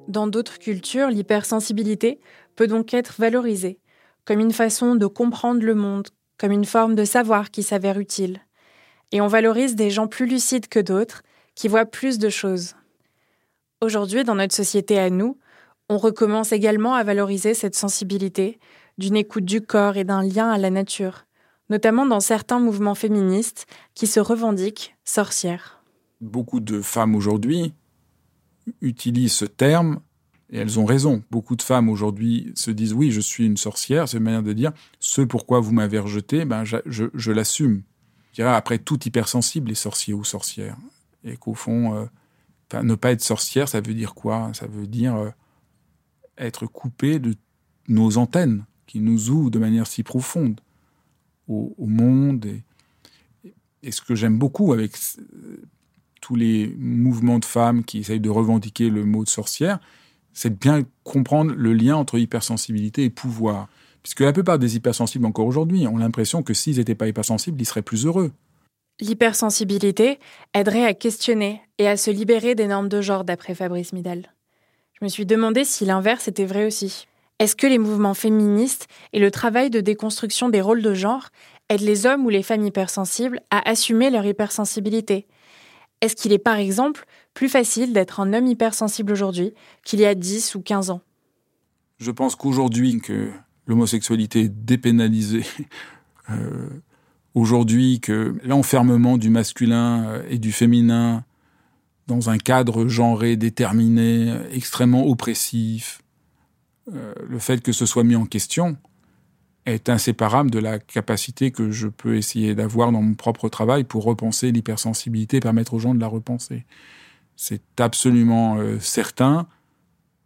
Dans 0.07 0.27
d'autres 0.27 0.59
cultures, 0.59 1.09
l'hypersensibilité 1.09 2.19
peut 2.55 2.67
donc 2.67 2.93
être 2.93 3.15
valorisée 3.17 3.79
comme 4.25 4.39
une 4.39 4.53
façon 4.53 4.95
de 4.95 5.05
comprendre 5.05 5.63
le 5.63 5.75
monde, 5.75 6.09
comme 6.37 6.51
une 6.51 6.65
forme 6.65 6.95
de 6.95 7.05
savoir 7.05 7.51
qui 7.51 7.63
s'avère 7.63 7.99
utile. 7.99 8.41
Et 9.11 9.21
on 9.21 9.27
valorise 9.27 9.75
des 9.75 9.89
gens 9.89 10.07
plus 10.07 10.25
lucides 10.25 10.67
que 10.67 10.79
d'autres, 10.79 11.21
qui 11.53 11.67
voient 11.67 11.85
plus 11.85 12.17
de 12.17 12.29
choses. 12.29 12.75
Aujourd'hui, 13.81 14.23
dans 14.23 14.35
notre 14.35 14.55
société 14.55 14.99
à 14.99 15.09
nous, 15.09 15.37
on 15.89 15.97
recommence 15.97 16.51
également 16.51 16.95
à 16.95 17.03
valoriser 17.03 17.53
cette 17.53 17.75
sensibilité 17.75 18.59
d'une 18.97 19.15
écoute 19.15 19.45
du 19.45 19.61
corps 19.61 19.97
et 19.97 20.03
d'un 20.03 20.23
lien 20.23 20.49
à 20.49 20.57
la 20.57 20.69
nature, 20.69 21.25
notamment 21.69 22.05
dans 22.05 22.19
certains 22.19 22.59
mouvements 22.59 22.95
féministes 22.95 23.67
qui 23.93 24.07
se 24.07 24.19
revendiquent 24.19 24.95
sorcières. 25.03 25.83
Beaucoup 26.21 26.59
de 26.59 26.81
femmes 26.81 27.15
aujourd'hui 27.15 27.73
utilisent 28.81 29.33
ce 29.33 29.45
terme 29.45 29.99
et 30.55 30.59
elles 30.59 30.79
ont 30.79 30.85
raison. 30.85 31.21
Beaucoup 31.31 31.57
de 31.57 31.61
femmes 31.61 31.89
aujourd'hui 31.89 32.53
se 32.55 32.71
disent 32.71 32.93
oui, 32.93 33.11
je 33.11 33.19
suis 33.19 33.45
une 33.45 33.57
sorcière. 33.57 34.07
C'est 34.07 34.17
une 34.17 34.23
manière 34.23 34.41
de 34.41 34.53
dire 34.53 34.71
ce 35.01 35.21
pourquoi 35.21 35.59
vous 35.59 35.73
m'avez 35.73 35.99
rejeté, 35.99 36.45
ben 36.45 36.63
je, 36.63 37.31
l'assume. 37.31 37.83
Après 38.39 38.77
tout 38.77 39.05
hypersensible 39.05 39.67
les 39.67 39.75
sorciers 39.75 40.13
ou 40.13 40.23
sorcières. 40.23 40.77
Et 41.25 41.35
qu'au 41.35 41.55
fond, 41.55 41.95
euh, 41.95 42.81
ne 42.83 42.95
pas 42.95 43.11
être 43.11 43.21
sorcière, 43.21 43.67
ça 43.67 43.81
veut 43.81 43.93
dire 43.93 44.13
quoi? 44.13 44.51
Ça 44.53 44.65
veut 44.65 44.87
dire 44.87 45.17
euh, 45.17 45.29
être 46.37 46.67
coupé 46.67 47.19
de 47.19 47.35
nos 47.89 48.17
antennes 48.17 48.63
qui 48.87 49.01
nous 49.01 49.31
ouvrent 49.31 49.51
de 49.51 49.59
manière 49.59 49.87
si 49.87 50.03
profonde 50.03 50.61
au, 51.49 51.73
monde. 51.79 52.45
Et, 52.45 52.63
et, 53.83 53.91
ce 53.91 54.01
que 54.01 54.15
j'aime 54.15 54.37
beaucoup 54.37 54.71
avec 54.71 54.93
euh, 55.19 55.57
tous 56.21 56.35
les 56.35 56.73
mouvements 56.77 57.39
de 57.39 57.45
femmes 57.45 57.83
qui 57.83 57.97
essayent 57.97 58.21
de 58.21 58.29
revendiquer 58.29 58.89
le 58.89 59.03
mot 59.03 59.25
de 59.25 59.29
sorcière, 59.29 59.79
c'est 60.35 60.51
de 60.51 60.55
bien 60.55 60.83
comprendre 61.03 61.53
le 61.55 61.73
lien 61.73 61.95
entre 61.95 62.19
hypersensibilité 62.19 63.05
et 63.05 63.09
pouvoir. 63.09 63.67
Puisque 64.03 64.19
la 64.19 64.33
plupart 64.33 64.59
des 64.59 64.75
hypersensibles 64.75 65.25
encore 65.25 65.47
aujourd'hui 65.47 65.87
ont 65.87 65.97
l'impression 65.97 66.43
que 66.43 66.53
s'ils 66.53 66.77
n'étaient 66.77 66.93
pas 66.93 67.07
hypersensibles, 67.07 67.59
ils 67.59 67.65
seraient 67.65 67.81
plus 67.81 68.05
heureux. 68.05 68.31
L'hypersensibilité 69.01 70.19
aiderait 70.53 70.85
à 70.85 70.93
questionner 70.93 71.61
et 71.79 71.87
à 71.87 71.97
se 71.97 72.11
libérer 72.11 72.53
des 72.53 72.67
normes 72.67 72.87
de 72.87 73.01
genre, 73.01 73.23
d'après 73.23 73.55
Fabrice 73.55 73.93
Midal. 73.93 74.31
Je 74.93 75.03
me 75.03 75.09
suis 75.09 75.25
demandé 75.25 75.65
si 75.65 75.85
l'inverse 75.85 76.27
était 76.27 76.45
vrai 76.45 76.65
aussi. 76.65 77.07
Est-ce 77.39 77.55
que 77.55 77.67
les 77.67 77.79
mouvements 77.79 78.13
féministes 78.13 78.87
et 79.11 79.19
le 79.19 79.31
travail 79.31 79.69
de 79.69 79.81
déconstruction 79.81 80.49
des 80.49 80.61
rôles 80.61 80.81
de 80.81 80.93
genre 80.93 81.29
aident 81.67 81.81
les 81.81 82.05
hommes 82.05 82.25
ou 82.25 82.29
les 82.29 82.43
femmes 82.43 82.63
hypersensibles 82.63 83.41
à 83.49 83.67
assumer 83.67 84.09
leur 84.09 84.25
hypersensibilité? 84.25 85.27
Est-ce 85.99 86.15
qu'il 86.15 86.31
est 86.31 86.37
par 86.37 86.57
exemple 86.57 87.05
plus 87.35 87.49
facile 87.49 87.93
d'être 87.93 88.19
un 88.19 88.33
homme 88.33 88.47
hypersensible 88.47 89.11
aujourd'hui 89.11 89.53
qu'il 89.83 89.99
y 89.99 90.05
a 90.05 90.15
10 90.15 90.55
ou 90.55 90.61
15 90.61 90.89
ans 90.89 91.01
Je 91.99 92.09
pense 92.09 92.35
qu'aujourd'hui 92.35 92.99
que 92.99 93.29
l'homosexualité 93.67 94.41
est 94.41 94.65
dépénalisée, 94.65 95.45
euh, 96.31 96.69
aujourd'hui 97.35 97.99
que 97.99 98.35
l'enfermement 98.43 99.19
du 99.19 99.29
masculin 99.29 100.05
euh, 100.05 100.23
et 100.29 100.39
du 100.39 100.51
féminin 100.51 101.23
dans 102.07 102.29
un 102.29 102.37
cadre 102.37 102.87
genré 102.87 103.35
déterminé, 103.35 104.33
extrêmement 104.51 105.07
oppressif, 105.07 106.01
euh, 106.93 107.13
le 107.27 107.39
fait 107.39 107.61
que 107.61 107.71
ce 107.71 107.85
soit 107.85 108.03
mis 108.03 108.15
en 108.15 108.25
question 108.25 108.77
est 109.65 109.89
inséparable 109.89 110.51
de 110.51 110.59
la 110.59 110.77
capacité 110.77 111.51
que 111.51 111.71
je 111.71 111.87
peux 111.87 112.15
essayer 112.15 112.53
d'avoir 112.53 112.91
dans 112.91 113.01
mon 113.01 113.15
propre 113.15 113.49
travail 113.49 113.83
pour 113.83 114.03
repenser 114.03 114.51
l'hypersensibilité, 114.51 115.39
permettre 115.39 115.73
aux 115.73 115.79
gens 115.79 115.95
de 115.95 115.99
la 115.99 116.07
repenser. 116.07 116.63
C'est 117.35 117.79
absolument 117.79 118.57
euh, 118.57 118.79
certain 118.79 119.47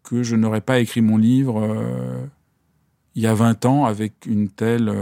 que 0.04 0.24
je 0.24 0.36
n'aurais 0.36 0.62
pas 0.62 0.80
écrit 0.80 1.02
mon 1.02 1.17
livre 1.17 1.62
euh, 1.62 2.26
il 3.15 3.24
y 3.24 3.28
a 3.28 3.34
20 3.34 3.65
ans 3.65 3.86
avec 3.86 4.26
une 4.26 4.50
telle 4.50 4.93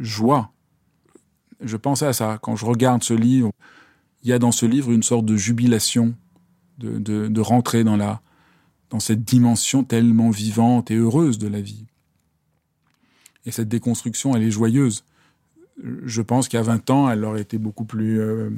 joie. 0.00 0.52
Je 1.60 1.76
pensais 1.76 2.06
à 2.06 2.12
ça. 2.12 2.38
Quand 2.40 2.56
je 2.56 2.64
regarde 2.64 3.02
ce 3.02 3.12
livre, 3.12 3.50
il 4.22 4.30
y 4.30 4.32
a 4.32 4.38
dans 4.38 4.52
ce 4.52 4.64
livre 4.64 4.90
une 4.90 5.02
sorte 5.02 5.26
de 5.26 5.36
jubilation, 5.36 6.14
de, 6.78 6.98
de 6.98 7.40
rentrer 7.40 7.84
dans 7.84 7.96
la, 7.96 8.22
dans 8.90 9.00
cette 9.00 9.24
dimension 9.24 9.84
tellement 9.84 10.30
vivante 10.30 10.90
et 10.90 10.96
heureuse 10.96 11.38
de 11.38 11.48
la 11.48 11.60
vie. 11.60 11.84
Et 13.44 13.50
cette 13.50 13.68
déconstruction, 13.68 14.34
elle 14.34 14.42
est 14.42 14.50
joyeuse. 14.50 15.04
Je 15.82 16.22
pense 16.22 16.52
a 16.54 16.62
20 16.62 16.90
ans, 16.90 17.10
elle 17.10 17.24
aurait 17.24 17.42
été 17.42 17.58
beaucoup 17.58 17.84
plus, 17.84 18.20
euh, 18.20 18.50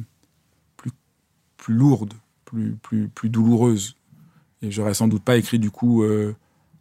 plus, 0.77 0.91
plus, 1.57 1.75
lourde, 1.75 2.15
plus, 2.49 2.77
plus, 2.83 3.09
plus 3.09 3.29
douloureuse. 3.29 3.97
Et 4.63 4.71
j'aurais 4.71 4.95
sans 4.95 5.07
doute 5.07 5.23
pas 5.23 5.37
écrit 5.37 5.59
du 5.59 5.71
coup 5.71 6.03
euh, 6.03 6.35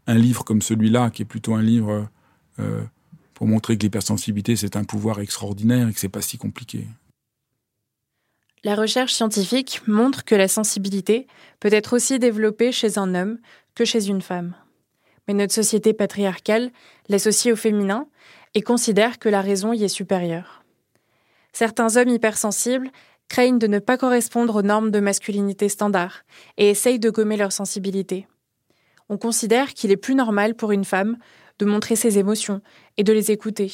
un 0.08 0.16
livre 0.16 0.44
comme 0.44 0.62
celui-là, 0.62 1.10
qui 1.10 1.24
est 1.24 1.26
plutôt 1.26 1.54
un 1.56 1.62
livre 1.62 2.08
euh, 2.60 2.84
pour 3.34 3.48
montrer 3.48 3.78
que 3.78 3.84
l'hypersensibilité, 3.84 4.56
c'est 4.56 4.78
un 4.78 4.86
pouvoir 4.86 5.20
extraordinaire 5.20 5.90
et 5.90 5.94
que 5.94 6.00
c'est 6.00 6.10
pas 6.10 6.22
si 6.22 6.38
compliqué. 6.38 6.88
La 8.64 8.76
recherche 8.76 9.14
scientifique 9.14 9.82
montre 9.88 10.24
que 10.24 10.36
la 10.36 10.48
sensibilité 10.48 11.28
peut 11.60 11.72
être 11.72 11.96
aussi 11.96 12.18
développée 12.18 12.72
chez 12.72 12.98
un 12.98 13.14
homme 13.14 13.38
que 13.76 13.86
chez 13.86 14.08
une 14.08 14.22
femme. 14.22 14.56
Mais 15.28 15.34
notre 15.34 15.54
société 15.54 15.94
patriarcale 15.94 16.72
l'associe 17.10 17.54
au 17.54 17.58
féminin 17.58 18.08
et 18.56 18.62
considère 18.62 19.20
que 19.20 19.30
la 19.30 19.42
raison 19.42 19.74
y 19.74 19.84
est 19.84 19.90
supérieure. 19.90 20.64
Certains 21.54 21.98
hommes 21.98 22.10
hypersensibles 22.10 22.90
craignent 23.30 23.60
de 23.60 23.68
ne 23.68 23.80
pas 23.80 23.98
correspondre 23.98 24.56
aux 24.56 24.62
normes 24.62 24.92
de 24.92 25.00
masculinité 25.00 25.70
standard 25.70 26.24
et 26.58 26.70
essayent 26.70 27.00
de 27.00 27.10
gommer 27.10 27.38
leur 27.38 27.52
sensibilité. 27.52 28.28
On 29.10 29.18
considère 29.18 29.74
qu'il 29.74 29.92
est 29.92 29.98
plus 29.98 30.16
normal 30.16 30.56
pour 30.56 30.72
une 30.72 30.86
femme 30.86 31.18
de 31.60 31.66
montrer 31.66 31.96
ses 31.96 32.18
émotions 32.18 32.62
et 32.98 33.04
de 33.04 33.14
les 33.14 33.32
écouter. 33.32 33.72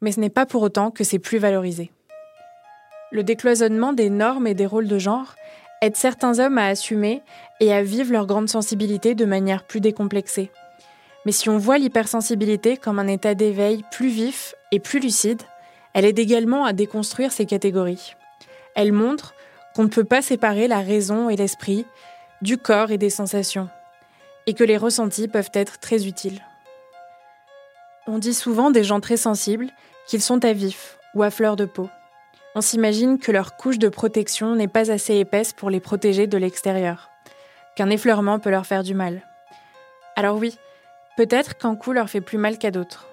Mais 0.00 0.12
ce 0.12 0.20
n'est 0.20 0.30
pas 0.30 0.46
pour 0.46 0.62
autant 0.62 0.90
que 0.90 1.04
c'est 1.04 1.18
plus 1.18 1.38
valorisé. 1.38 1.90
Le 3.12 3.22
décloisonnement 3.22 3.92
des 3.92 4.10
normes 4.10 4.46
et 4.46 4.54
des 4.54 4.66
rôles 4.66 4.88
de 4.88 4.98
genre 4.98 5.34
aide 5.82 5.96
certains 5.96 6.38
hommes 6.38 6.58
à 6.58 6.66
assumer 6.66 7.22
et 7.58 7.72
à 7.72 7.82
vivre 7.82 8.12
leur 8.12 8.26
grande 8.26 8.48
sensibilité 8.48 9.14
de 9.14 9.24
manière 9.24 9.66
plus 9.66 9.80
décomplexée. 9.80 10.50
Mais 11.26 11.32
si 11.32 11.48
on 11.48 11.58
voit 11.58 11.78
l'hypersensibilité 11.78 12.76
comme 12.76 12.98
un 12.98 13.06
état 13.06 13.34
d'éveil 13.34 13.82
plus 13.90 14.08
vif 14.08 14.54
et 14.72 14.80
plus 14.80 15.00
lucide, 15.00 15.42
elle 15.92 16.04
aide 16.04 16.18
également 16.18 16.64
à 16.64 16.72
déconstruire 16.72 17.32
ces 17.32 17.46
catégories. 17.46 18.14
Elle 18.80 18.92
montre 18.92 19.34
qu'on 19.74 19.84
ne 19.84 19.88
peut 19.88 20.04
pas 20.04 20.22
séparer 20.22 20.66
la 20.66 20.80
raison 20.80 21.28
et 21.28 21.36
l'esprit 21.36 21.84
du 22.42 22.56
corps 22.56 22.90
et 22.90 22.98
des 22.98 23.10
sensations, 23.10 23.68
et 24.46 24.54
que 24.54 24.64
les 24.64 24.78
ressentis 24.78 25.28
peuvent 25.28 25.50
être 25.52 25.78
très 25.78 26.06
utiles. 26.06 26.40
On 28.06 28.18
dit 28.18 28.34
souvent 28.34 28.70
des 28.70 28.82
gens 28.82 29.00
très 29.00 29.18
sensibles 29.18 29.68
qu'ils 30.06 30.22
sont 30.22 30.44
à 30.44 30.52
vif 30.52 30.98
ou 31.14 31.22
à 31.22 31.30
fleur 31.30 31.56
de 31.56 31.66
peau 31.66 31.88
on 32.54 32.60
s'imagine 32.60 33.18
que 33.18 33.30
leur 33.30 33.56
couche 33.56 33.78
de 33.78 33.88
protection 33.88 34.56
n'est 34.56 34.68
pas 34.68 34.90
assez 34.90 35.14
épaisse 35.14 35.52
pour 35.52 35.70
les 35.70 35.78
protéger 35.78 36.26
de 36.26 36.36
l'extérieur, 36.36 37.10
qu'un 37.76 37.90
effleurement 37.90 38.40
peut 38.40 38.50
leur 38.50 38.66
faire 38.66 38.82
du 38.82 38.92
mal. 38.92 39.22
Alors 40.16 40.36
oui, 40.36 40.58
peut-être 41.16 41.56
qu'un 41.56 41.76
coup 41.76 41.92
leur 41.92 42.10
fait 42.10 42.20
plus 42.20 42.38
mal 42.38 42.58
qu'à 42.58 42.72
d'autres. 42.72 43.06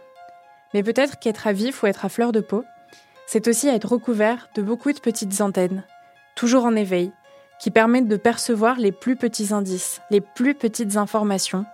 Mais 0.74 0.82
peut-être 0.82 1.20
qu'être 1.20 1.46
à 1.46 1.54
vif 1.54 1.84
ou 1.84 1.86
être 1.86 2.04
à 2.04 2.10
fleur 2.10 2.32
de 2.32 2.40
peau, 2.40 2.64
c'est 3.28 3.48
aussi 3.48 3.68
être 3.68 3.92
recouvert 3.92 4.50
de 4.56 4.64
beaucoup 4.64 4.92
de 4.92 5.00
petites 5.00 5.42
antennes, 5.42 5.84
toujours 6.36 6.66
en 6.66 6.76
éveil, 6.76 7.12
qui 7.60 7.72
permettent 7.72 8.08
de 8.08 8.18
percevoir 8.18 8.78
les 8.78 8.92
plus 8.92 9.16
petits 9.16 9.54
indices, 9.54 10.02
les 10.10 10.22
plus 10.22 10.56
petites 10.56 10.96
informations 10.96 11.66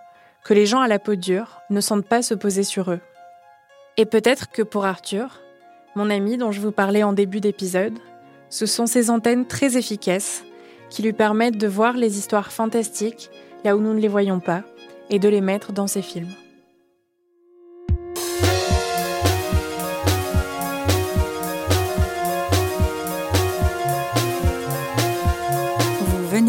que 0.44 0.52
les 0.52 0.66
gens 0.66 0.80
à 0.80 0.88
la 0.88 0.98
peau 0.98 1.14
dure 1.14 1.60
ne 1.70 1.80
sentent 1.80 2.06
pas 2.06 2.22
se 2.22 2.34
poser 2.34 2.64
sur 2.64 2.90
eux. 2.90 3.00
Et 3.96 4.04
peut-être 4.04 4.50
que 4.50 4.62
pour 4.62 4.84
Arthur, 4.84 5.40
mon 5.94 6.10
ami 6.10 6.36
dont 6.36 6.50
je 6.50 6.60
vous 6.60 6.72
parlais 6.72 7.04
en 7.04 7.12
début 7.12 7.40
d'épisode, 7.40 7.98
ce 8.50 8.66
sont 8.66 8.86
ces 8.86 9.08
antennes 9.08 9.46
très 9.46 9.76
efficaces 9.76 10.44
qui 10.90 11.02
lui 11.02 11.12
permettent 11.12 11.58
de 11.58 11.68
voir 11.68 11.96
les 11.96 12.18
histoires 12.18 12.52
fantastiques 12.52 13.30
là 13.64 13.76
où 13.76 13.80
nous 13.80 13.94
ne 13.94 14.00
les 14.00 14.08
voyons 14.08 14.40
pas 14.40 14.62
et 15.08 15.18
de 15.18 15.28
les 15.28 15.40
mettre 15.40 15.72
dans 15.72 15.86
ses 15.86 16.02
films. 16.02 16.32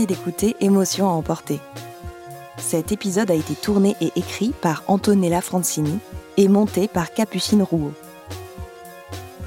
D'écouter 0.06 0.56
Émotion 0.60 1.08
à 1.10 1.14
emporter. 1.14 1.60
Cet 2.58 2.92
épisode 2.92 3.32
a 3.32 3.34
été 3.34 3.56
tourné 3.56 3.96
et 4.02 4.12
écrit 4.16 4.54
par 4.62 4.84
Antonella 4.88 5.42
Francini 5.42 5.98
et 6.38 6.48
monté 6.48 6.88
par 6.88 7.12
Capucine 7.12 7.64
Rouault. 7.64 7.94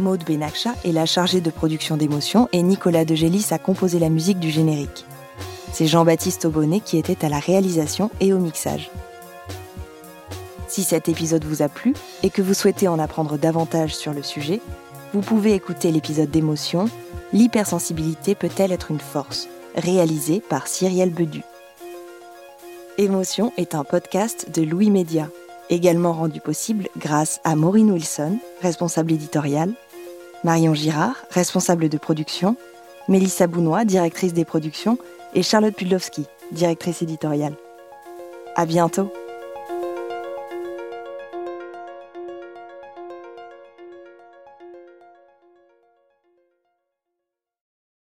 Maude 0.01 0.25
Benakcha 0.25 0.75
est 0.85 0.93
la 0.93 1.07
chargée 1.07 1.41
de 1.41 1.51
production 1.51 1.97
d'émotions 1.97 2.49
et 2.53 2.63
Nicolas 2.63 3.05
Degélis 3.05 3.49
a 3.53 3.59
composé 3.59 3.99
la 3.99 4.09
musique 4.09 4.41
du 4.41 4.51
générique. 4.51 5.07
C'est 5.73 5.87
Jean-Baptiste 5.87 6.45
Aubonnet 6.45 6.81
qui 6.81 6.99
était 6.99 7.25
à 7.25 7.29
la 7.29 7.39
réalisation 7.39 8.11
et 8.21 8.33
au 8.33 8.39
mixage. 8.39 8.91
Si 10.67 10.83
cet 10.83 11.09
épisode 11.09 11.45
vous 11.45 11.63
a 11.63 11.69
plu 11.69 11.95
et 12.23 12.31
que 12.31 12.43
vous 12.43 12.55
souhaitez 12.55 12.89
en 12.89 12.99
apprendre 12.99 13.39
davantage 13.39 13.95
sur 13.95 14.13
le 14.13 14.23
sujet, 14.23 14.61
vous 15.13 15.21
pouvez 15.21 15.55
écouter 15.55 15.93
l'épisode 15.93 16.31
d'émotion 16.31 16.87
L'hypersensibilité 17.33 18.35
peut-elle 18.35 18.73
être 18.73 18.91
une 18.91 19.01
force? 19.01 19.49
Réalisé 19.79 20.41
par 20.41 20.67
Cyrielle 20.67 21.11
Bedu. 21.11 21.43
Émotion 22.99 23.53
est 23.57 23.75
un 23.75 23.85
podcast 23.85 24.51
de 24.53 24.63
Louis 24.63 24.91
Média, 24.91 25.29
également 25.71 26.13
rendu 26.13 26.41
possible 26.41 26.89
grâce 26.97 27.41
à 27.45 27.55
Maureen 27.55 27.91
Wilson, 27.93 28.39
responsable 28.61 29.13
éditoriale, 29.13 29.73
Marion 30.45 30.75
Girard, 30.75 31.17
responsable 31.31 31.89
de 31.89 31.99
production, 31.99 32.57
Mélissa 33.09 33.47
Bounois, 33.47 33.85
directrice 33.85 34.35
des 34.35 34.45
productions, 34.45 34.99
et 35.35 35.43
Charlotte 35.43 35.75
Pudlowski, 35.75 36.27
directrice 36.53 37.03
éditoriale. 37.03 37.55
À 38.57 38.67
bientôt! 38.67 39.13